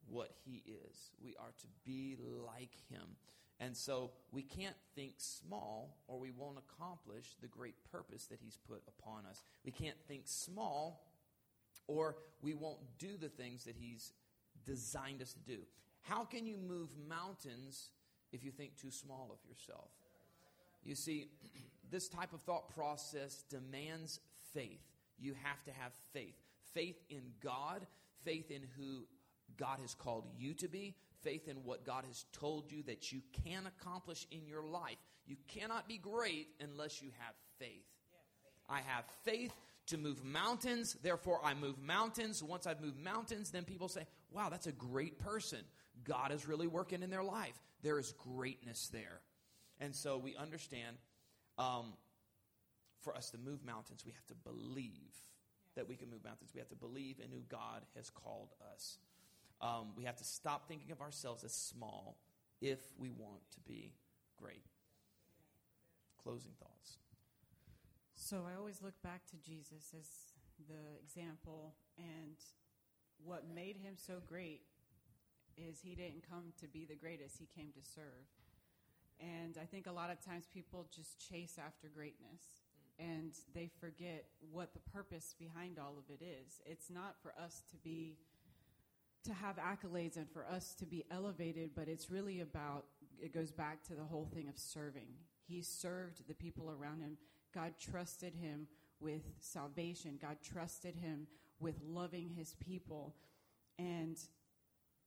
what 0.08 0.30
He 0.44 0.62
is, 0.66 1.10
we 1.22 1.34
are 1.38 1.52
to 1.60 1.66
be 1.84 2.16
like 2.46 2.74
Him. 2.88 3.16
And 3.60 3.76
so 3.76 4.10
we 4.32 4.42
can't 4.42 4.74
think 4.96 5.14
small 5.18 5.96
or 6.08 6.18
we 6.18 6.32
won't 6.32 6.58
accomplish 6.58 7.36
the 7.40 7.46
great 7.46 7.76
purpose 7.92 8.26
that 8.26 8.40
He's 8.42 8.58
put 8.68 8.82
upon 8.88 9.24
us. 9.26 9.42
We 9.64 9.70
can't 9.70 9.96
think 10.08 10.22
small 10.24 11.06
or 11.86 12.16
we 12.40 12.54
won't 12.54 12.80
do 12.98 13.16
the 13.16 13.28
things 13.28 13.64
that 13.64 13.76
He's 13.78 14.12
designed 14.64 15.22
us 15.22 15.32
to 15.34 15.40
do. 15.40 15.58
How 16.02 16.24
can 16.24 16.46
you 16.46 16.56
move 16.56 16.90
mountains 17.08 17.90
if 18.32 18.44
you 18.44 18.50
think 18.50 18.76
too 18.76 18.90
small 18.90 19.30
of 19.32 19.38
yourself? 19.48 19.90
You 20.84 20.94
see, 20.94 21.28
this 21.90 22.08
type 22.08 22.32
of 22.32 22.40
thought 22.42 22.74
process 22.74 23.44
demands 23.48 24.20
faith. 24.52 24.82
You 25.18 25.34
have 25.42 25.62
to 25.64 25.70
have 25.72 25.92
faith. 26.12 26.34
Faith 26.74 26.96
in 27.10 27.22
God, 27.42 27.86
faith 28.24 28.50
in 28.50 28.62
who 28.76 29.04
God 29.56 29.78
has 29.80 29.94
called 29.94 30.24
you 30.36 30.54
to 30.54 30.68
be, 30.68 30.94
faith 31.22 31.48
in 31.48 31.56
what 31.64 31.84
God 31.84 32.04
has 32.06 32.24
told 32.32 32.70
you 32.72 32.82
that 32.84 33.12
you 33.12 33.20
can 33.44 33.66
accomplish 33.66 34.26
in 34.30 34.46
your 34.46 34.64
life. 34.64 34.96
You 35.26 35.36
cannot 35.46 35.86
be 35.86 35.98
great 35.98 36.48
unless 36.60 37.02
you 37.02 37.10
have 37.18 37.34
faith. 37.58 37.84
I 38.68 38.80
have 38.80 39.04
faith 39.24 39.52
to 39.86 39.98
move 39.98 40.24
mountains, 40.24 40.96
therefore 41.02 41.40
I 41.44 41.54
move 41.54 41.78
mountains. 41.78 42.42
Once 42.42 42.66
I've 42.66 42.80
moved 42.80 43.02
mountains, 43.02 43.50
then 43.50 43.64
people 43.64 43.88
say, 43.88 44.06
wow, 44.30 44.48
that's 44.48 44.66
a 44.66 44.72
great 44.72 45.18
person. 45.18 45.58
God 46.04 46.32
is 46.32 46.46
really 46.46 46.66
working 46.66 47.02
in 47.02 47.10
their 47.10 47.24
life. 47.24 47.60
There 47.82 47.98
is 47.98 48.12
greatness 48.12 48.88
there. 48.92 49.20
And 49.80 49.94
so 49.94 50.16
we 50.18 50.36
understand 50.36 50.96
um, 51.58 51.94
for 53.00 53.14
us 53.16 53.30
to 53.30 53.38
move 53.38 53.64
mountains, 53.64 54.04
we 54.06 54.12
have 54.12 54.26
to 54.26 54.34
believe 54.34 55.14
that 55.74 55.88
we 55.88 55.96
can 55.96 56.10
move 56.10 56.24
mountains. 56.24 56.50
We 56.54 56.60
have 56.60 56.68
to 56.68 56.76
believe 56.76 57.16
in 57.18 57.30
who 57.30 57.42
God 57.48 57.82
has 57.96 58.10
called 58.10 58.50
us. 58.72 58.98
Um, 59.60 59.92
we 59.96 60.04
have 60.04 60.16
to 60.16 60.24
stop 60.24 60.68
thinking 60.68 60.92
of 60.92 61.00
ourselves 61.00 61.44
as 61.44 61.52
small 61.52 62.16
if 62.60 62.80
we 62.98 63.10
want 63.10 63.40
to 63.52 63.60
be 63.60 63.92
great. 64.36 64.64
Closing 66.22 66.52
thoughts. 66.58 66.98
So 68.24 68.46
I 68.48 68.56
always 68.56 68.80
look 68.82 68.94
back 69.02 69.26
to 69.32 69.36
Jesus 69.36 69.92
as 69.98 70.06
the 70.68 71.02
example, 71.02 71.74
and 71.98 72.36
what 73.18 73.42
made 73.52 73.76
him 73.76 73.94
so 73.96 74.22
great 74.24 74.60
is 75.56 75.80
he 75.82 75.96
didn't 75.96 76.22
come 76.30 76.52
to 76.60 76.68
be 76.68 76.84
the 76.84 76.94
greatest, 76.94 77.36
he 77.36 77.48
came 77.52 77.72
to 77.72 77.82
serve. 77.82 78.30
And 79.18 79.58
I 79.60 79.64
think 79.64 79.88
a 79.88 79.92
lot 79.92 80.08
of 80.08 80.24
times 80.24 80.44
people 80.54 80.86
just 80.94 81.18
chase 81.28 81.58
after 81.58 81.88
greatness 81.88 82.62
and 82.96 83.32
they 83.56 83.68
forget 83.80 84.26
what 84.52 84.72
the 84.72 84.90
purpose 84.92 85.34
behind 85.36 85.80
all 85.80 85.96
of 85.98 86.04
it 86.08 86.22
is. 86.22 86.60
It's 86.64 86.90
not 86.90 87.16
for 87.20 87.32
us 87.42 87.64
to 87.72 87.76
be 87.76 88.18
to 89.24 89.32
have 89.32 89.56
accolades 89.56 90.16
and 90.16 90.30
for 90.30 90.46
us 90.46 90.74
to 90.74 90.86
be 90.86 91.04
elevated, 91.10 91.70
but 91.74 91.88
it's 91.88 92.08
really 92.08 92.40
about 92.40 92.84
it 93.20 93.34
goes 93.34 93.50
back 93.50 93.82
to 93.88 93.94
the 93.94 94.04
whole 94.04 94.28
thing 94.32 94.48
of 94.48 94.58
serving. 94.58 95.08
He 95.48 95.60
served 95.60 96.28
the 96.28 96.34
people 96.34 96.70
around 96.70 97.00
him. 97.00 97.18
God 97.54 97.74
trusted 97.78 98.34
him 98.34 98.66
with 99.00 99.22
salvation. 99.40 100.18
God 100.20 100.38
trusted 100.42 100.96
him 100.96 101.26
with 101.60 101.74
loving 101.86 102.30
his 102.30 102.54
people. 102.54 103.14
And 103.78 104.16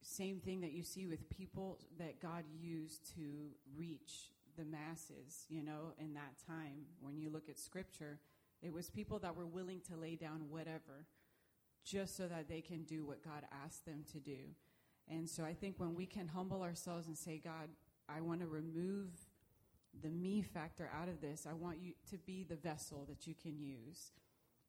same 0.01 0.39
thing 0.39 0.62
that 0.62 0.71
you 0.71 0.84
see 0.84 1.08
with 1.08 1.29
people 1.29 1.79
that 1.97 2.21
God 2.21 2.43
used 2.60 3.13
to 3.15 3.49
reach 3.75 4.31
the 4.58 4.65
masses, 4.65 5.45
you 5.49 5.63
know, 5.63 5.93
in 5.99 6.13
that 6.13 6.36
time. 6.47 6.86
When 7.01 7.17
you 7.17 7.29
look 7.29 7.49
at 7.49 7.58
scripture, 7.58 8.19
it 8.62 8.71
was 8.71 8.89
people 8.89 9.19
that 9.19 9.36
were 9.36 9.45
willing 9.45 9.81
to 9.89 9.97
lay 9.97 10.15
down 10.15 10.49
whatever 10.49 11.08
just 11.84 12.17
so 12.17 12.27
that 12.27 12.47
they 12.49 12.62
can 12.62 12.84
do 12.84 13.05
what 13.05 13.23
God 13.23 13.43
asked 13.63 13.86
them 13.86 14.03
to 14.12 14.19
do. 14.19 14.38
And 15.08 15.29
so 15.29 15.43
I 15.43 15.53
think 15.53 15.75
when 15.77 15.93
we 15.93 16.05
can 16.05 16.27
humble 16.27 16.63
ourselves 16.63 17.08
and 17.08 17.17
say, 17.17 17.39
God, 17.43 17.69
I 18.10 18.21
want 18.21 18.41
to 18.41 18.47
remove 18.47 19.10
the 20.01 20.10
me 20.10 20.41
factor 20.41 20.89
out 20.93 21.08
of 21.08 21.21
this, 21.21 21.47
I 21.49 21.53
want 21.53 21.77
you 21.81 21.93
to 22.10 22.17
be 22.17 22.43
the 22.43 22.55
vessel 22.55 23.05
that 23.10 23.27
you 23.27 23.34
can 23.34 23.60
use 23.60 24.12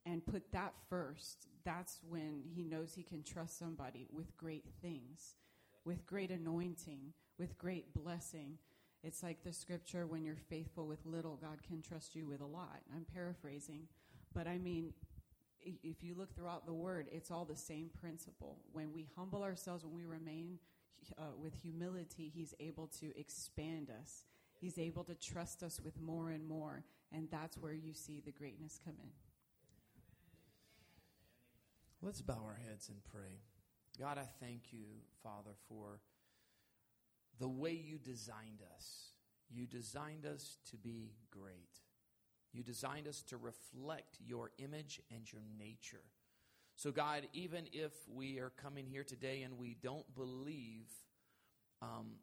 and 0.04 0.24
put 0.24 0.52
that 0.52 0.74
first. 0.88 1.48
That's 1.64 2.00
when 2.08 2.42
he 2.54 2.64
knows 2.64 2.94
he 2.94 3.02
can 3.02 3.22
trust 3.22 3.58
somebody 3.58 4.06
with 4.12 4.36
great 4.36 4.64
things, 4.80 5.34
with 5.84 6.06
great 6.06 6.30
anointing, 6.30 7.12
with 7.38 7.58
great 7.58 7.92
blessing. 7.92 8.58
It's 9.02 9.22
like 9.22 9.42
the 9.42 9.52
scripture 9.52 10.06
when 10.06 10.24
you're 10.24 10.36
faithful 10.36 10.86
with 10.86 11.04
little, 11.04 11.36
God 11.36 11.58
can 11.66 11.82
trust 11.82 12.14
you 12.14 12.26
with 12.26 12.40
a 12.40 12.46
lot. 12.46 12.80
I'm 12.94 13.04
paraphrasing. 13.12 13.88
But 14.32 14.46
I 14.46 14.58
mean, 14.58 14.92
if 15.60 16.02
you 16.02 16.14
look 16.14 16.34
throughout 16.34 16.66
the 16.66 16.72
word, 16.72 17.08
it's 17.10 17.30
all 17.30 17.44
the 17.44 17.56
same 17.56 17.90
principle. 18.00 18.58
When 18.72 18.92
we 18.92 19.08
humble 19.16 19.42
ourselves, 19.42 19.84
when 19.84 19.94
we 19.94 20.04
remain 20.04 20.58
uh, 21.18 21.22
with 21.40 21.54
humility, 21.54 22.30
He's 22.34 22.54
able 22.60 22.88
to 23.00 23.12
expand 23.18 23.90
us. 23.90 24.24
He's 24.58 24.78
able 24.78 25.04
to 25.04 25.14
trust 25.14 25.62
us 25.62 25.80
with 25.80 26.00
more 26.00 26.30
and 26.30 26.46
more. 26.46 26.84
And 27.12 27.28
that's 27.30 27.56
where 27.56 27.72
you 27.72 27.94
see 27.94 28.20
the 28.24 28.32
greatness 28.32 28.80
come 28.84 28.96
in. 29.02 29.10
Let's 32.02 32.22
bow 32.22 32.42
our 32.44 32.58
heads 32.68 32.88
and 32.88 32.98
pray. 33.04 33.40
God, 33.98 34.18
I 34.18 34.26
thank 34.40 34.72
you, 34.72 34.84
Father, 35.22 35.54
for 35.68 36.00
the 37.38 37.48
way 37.48 37.72
you 37.72 37.98
designed 37.98 38.62
us. 38.74 39.12
You 39.50 39.66
designed 39.66 40.26
us 40.26 40.58
to 40.70 40.76
be 40.76 41.12
great. 41.30 41.80
You 42.52 42.62
designed 42.62 43.06
us 43.08 43.22
to 43.28 43.36
reflect 43.36 44.18
your 44.24 44.50
image 44.58 45.00
and 45.10 45.30
your 45.30 45.42
nature. 45.58 46.04
So, 46.76 46.90
God, 46.90 47.22
even 47.32 47.66
if 47.72 47.92
we 48.12 48.38
are 48.38 48.50
coming 48.50 48.86
here 48.86 49.04
today 49.04 49.42
and 49.42 49.58
we 49.58 49.76
don't 49.82 50.14
believe 50.14 50.86
um, 51.80 52.16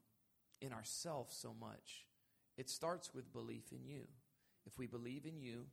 in 0.62 0.72
ourselves 0.72 1.36
so 1.36 1.56
much, 1.60 2.06
it 2.58 2.70
starts 2.70 3.14
with 3.14 3.34
belief 3.34 3.72
in 3.72 3.86
you. 3.86 4.04
If 4.66 4.78
we 4.78 4.88
believe 4.88 5.26
in 5.26 5.40
you 5.40 5.66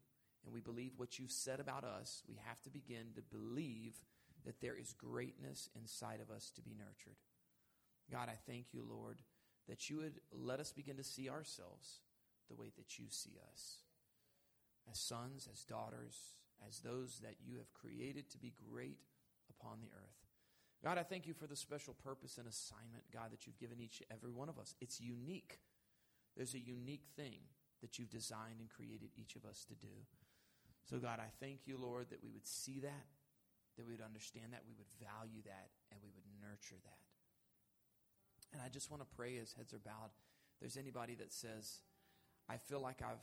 and 0.45 0.53
we 0.53 0.61
believe 0.61 0.93
what 0.97 1.19
you've 1.19 1.31
said 1.31 1.61
about 1.61 1.85
us, 1.85 2.23
we 2.29 2.37
have 2.47 2.61
to 2.63 2.71
begin 2.71 3.13
to 3.15 3.23
believe 3.23 3.95
that 4.45 4.61
there 4.61 4.77
is 4.77 4.95
greatness 4.95 5.69
inside 5.75 6.21
of 6.21 6.35
us 6.35 6.51
to 6.57 6.63
be 6.63 6.75
nurtured. 6.77 7.19
God, 8.11 8.29
I 8.29 8.37
thank 8.51 8.73
you, 8.73 8.85
Lord, 8.89 9.19
that 9.69 9.91
you 9.91 9.99
would 9.99 10.21
let 10.33 10.61
us 10.61 10.73
begin 10.73 10.97
to 10.97 11.05
see 11.05 11.29
ourselves 11.29 12.01
the 12.49 12.57
way 12.57 12.73
that 12.77 12.99
you 12.99 13.07
see 13.09 13.39
us 13.53 13.77
as 14.91 14.99
sons, 14.99 15.49
as 15.53 15.65
daughters, 15.65 16.17
as 16.67 16.81
those 16.81 17.21
that 17.23 17.37
you 17.45 17.59
have 17.59 17.73
created 17.73 18.31
to 18.31 18.39
be 18.39 18.53
great 18.71 18.99
upon 19.51 19.79
the 19.81 19.91
earth. 19.95 20.17
God, 20.83 20.99
I 20.99 21.03
thank 21.03 21.27
you 21.27 21.35
for 21.35 21.47
the 21.47 21.57
special 21.57 21.95
purpose 21.95 22.39
and 22.39 22.49
assignment, 22.49 23.05
God, 23.13 23.33
that 23.33 23.47
you've 23.47 23.59
given 23.59 23.81
each 23.81 24.03
every 24.11 24.33
one 24.33 24.49
of 24.49 24.59
us. 24.59 24.75
It's 24.81 25.01
unique. 25.01 25.59
There's 26.41 26.57
a 26.57 26.59
unique 26.73 27.05
thing 27.21 27.37
that 27.85 27.99
you've 27.99 28.09
designed 28.09 28.65
and 28.65 28.71
created 28.73 29.13
each 29.13 29.37
of 29.37 29.45
us 29.45 29.67
to 29.69 29.75
do. 29.75 29.93
So, 30.89 30.97
God, 30.97 31.21
I 31.21 31.29
thank 31.37 31.69
you, 31.69 31.77
Lord, 31.77 32.09
that 32.09 32.25
we 32.25 32.33
would 32.33 32.47
see 32.47 32.81
that, 32.81 33.05
that 33.77 33.85
we 33.85 33.93
would 33.93 34.01
understand 34.01 34.57
that, 34.57 34.65
we 34.65 34.73
would 34.73 34.89
value 34.97 35.45
that, 35.45 35.69
and 35.93 36.01
we 36.01 36.09
would 36.09 36.25
nurture 36.41 36.81
that. 36.81 37.05
And 38.55 38.63
I 38.65 38.73
just 38.73 38.91
want 38.91 39.03
to 39.03 39.11
pray 39.15 39.37
as 39.37 39.53
heads 39.53 39.75
are 39.75 39.85
bowed. 39.85 40.17
There's 40.65 40.79
anybody 40.79 41.15
that 41.17 41.35
says, 41.35 41.85
I 42.49 42.57
feel 42.57 42.81
like 42.81 43.05
I've 43.05 43.21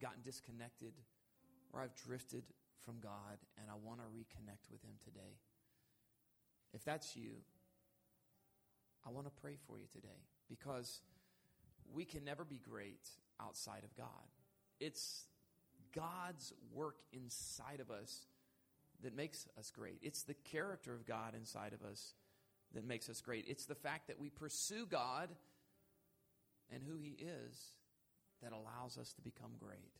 gotten 0.00 0.22
disconnected 0.24 0.96
or 1.74 1.82
I've 1.82 1.94
drifted 2.00 2.44
from 2.80 2.96
God 2.96 3.44
and 3.60 3.68
I 3.68 3.76
want 3.76 4.00
to 4.00 4.08
reconnect 4.08 4.72
with 4.72 4.80
Him 4.80 4.96
today. 5.04 5.36
If 6.72 6.82
that's 6.82 7.14
you, 7.14 7.44
I 9.06 9.10
want 9.10 9.26
to 9.26 9.36
pray 9.36 9.60
for 9.68 9.78
you 9.78 9.84
today 9.92 10.24
because 10.48 11.02
we 11.94 12.04
can 12.04 12.24
never 12.24 12.44
be 12.44 12.58
great 12.58 13.08
outside 13.40 13.84
of 13.84 13.96
God. 13.96 14.06
It's 14.80 15.24
God's 15.94 16.52
work 16.72 16.96
inside 17.12 17.80
of 17.80 17.90
us 17.90 18.26
that 19.02 19.14
makes 19.16 19.46
us 19.58 19.70
great. 19.70 19.98
It's 20.02 20.22
the 20.22 20.34
character 20.34 20.94
of 20.94 21.06
God 21.06 21.34
inside 21.34 21.72
of 21.72 21.88
us 21.88 22.14
that 22.74 22.84
makes 22.84 23.08
us 23.08 23.20
great. 23.20 23.44
It's 23.48 23.66
the 23.66 23.74
fact 23.74 24.08
that 24.08 24.18
we 24.18 24.28
pursue 24.28 24.86
God 24.86 25.30
and 26.72 26.82
who 26.82 26.96
He 26.96 27.16
is 27.20 27.72
that 28.42 28.52
allows 28.52 28.98
us 28.98 29.12
to 29.14 29.22
become 29.22 29.52
great. 29.58 29.92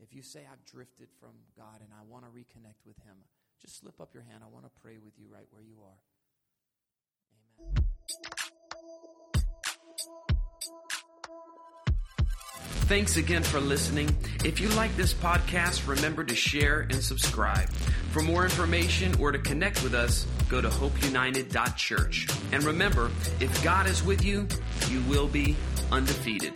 If 0.00 0.14
you 0.14 0.22
say, 0.22 0.40
I've 0.50 0.64
drifted 0.64 1.08
from 1.20 1.32
God 1.56 1.80
and 1.80 1.90
I 1.92 2.02
want 2.08 2.24
to 2.24 2.30
reconnect 2.30 2.86
with 2.86 2.98
Him, 2.98 3.16
just 3.60 3.78
slip 3.80 4.00
up 4.00 4.14
your 4.14 4.22
hand. 4.22 4.42
I 4.44 4.52
want 4.52 4.64
to 4.64 4.80
pray 4.82 4.98
with 5.02 5.18
you 5.18 5.26
right 5.32 5.46
where 5.50 5.62
you 5.62 5.76
are. 5.82 5.98
Amen. 7.60 7.95
Thanks 12.86 13.16
again 13.16 13.42
for 13.42 13.58
listening. 13.58 14.16
If 14.44 14.60
you 14.60 14.68
like 14.68 14.96
this 14.96 15.12
podcast, 15.12 15.88
remember 15.88 16.22
to 16.22 16.36
share 16.36 16.82
and 16.82 17.02
subscribe. 17.02 17.68
For 18.12 18.22
more 18.22 18.44
information 18.44 19.12
or 19.20 19.32
to 19.32 19.40
connect 19.40 19.82
with 19.82 19.92
us, 19.92 20.24
go 20.48 20.60
to 20.60 20.68
hopeunited.church. 20.68 22.28
And 22.52 22.62
remember, 22.62 23.10
if 23.40 23.64
God 23.64 23.88
is 23.88 24.04
with 24.04 24.24
you, 24.24 24.46
you 24.88 25.00
will 25.08 25.26
be 25.26 25.56
undefeated. 25.90 26.52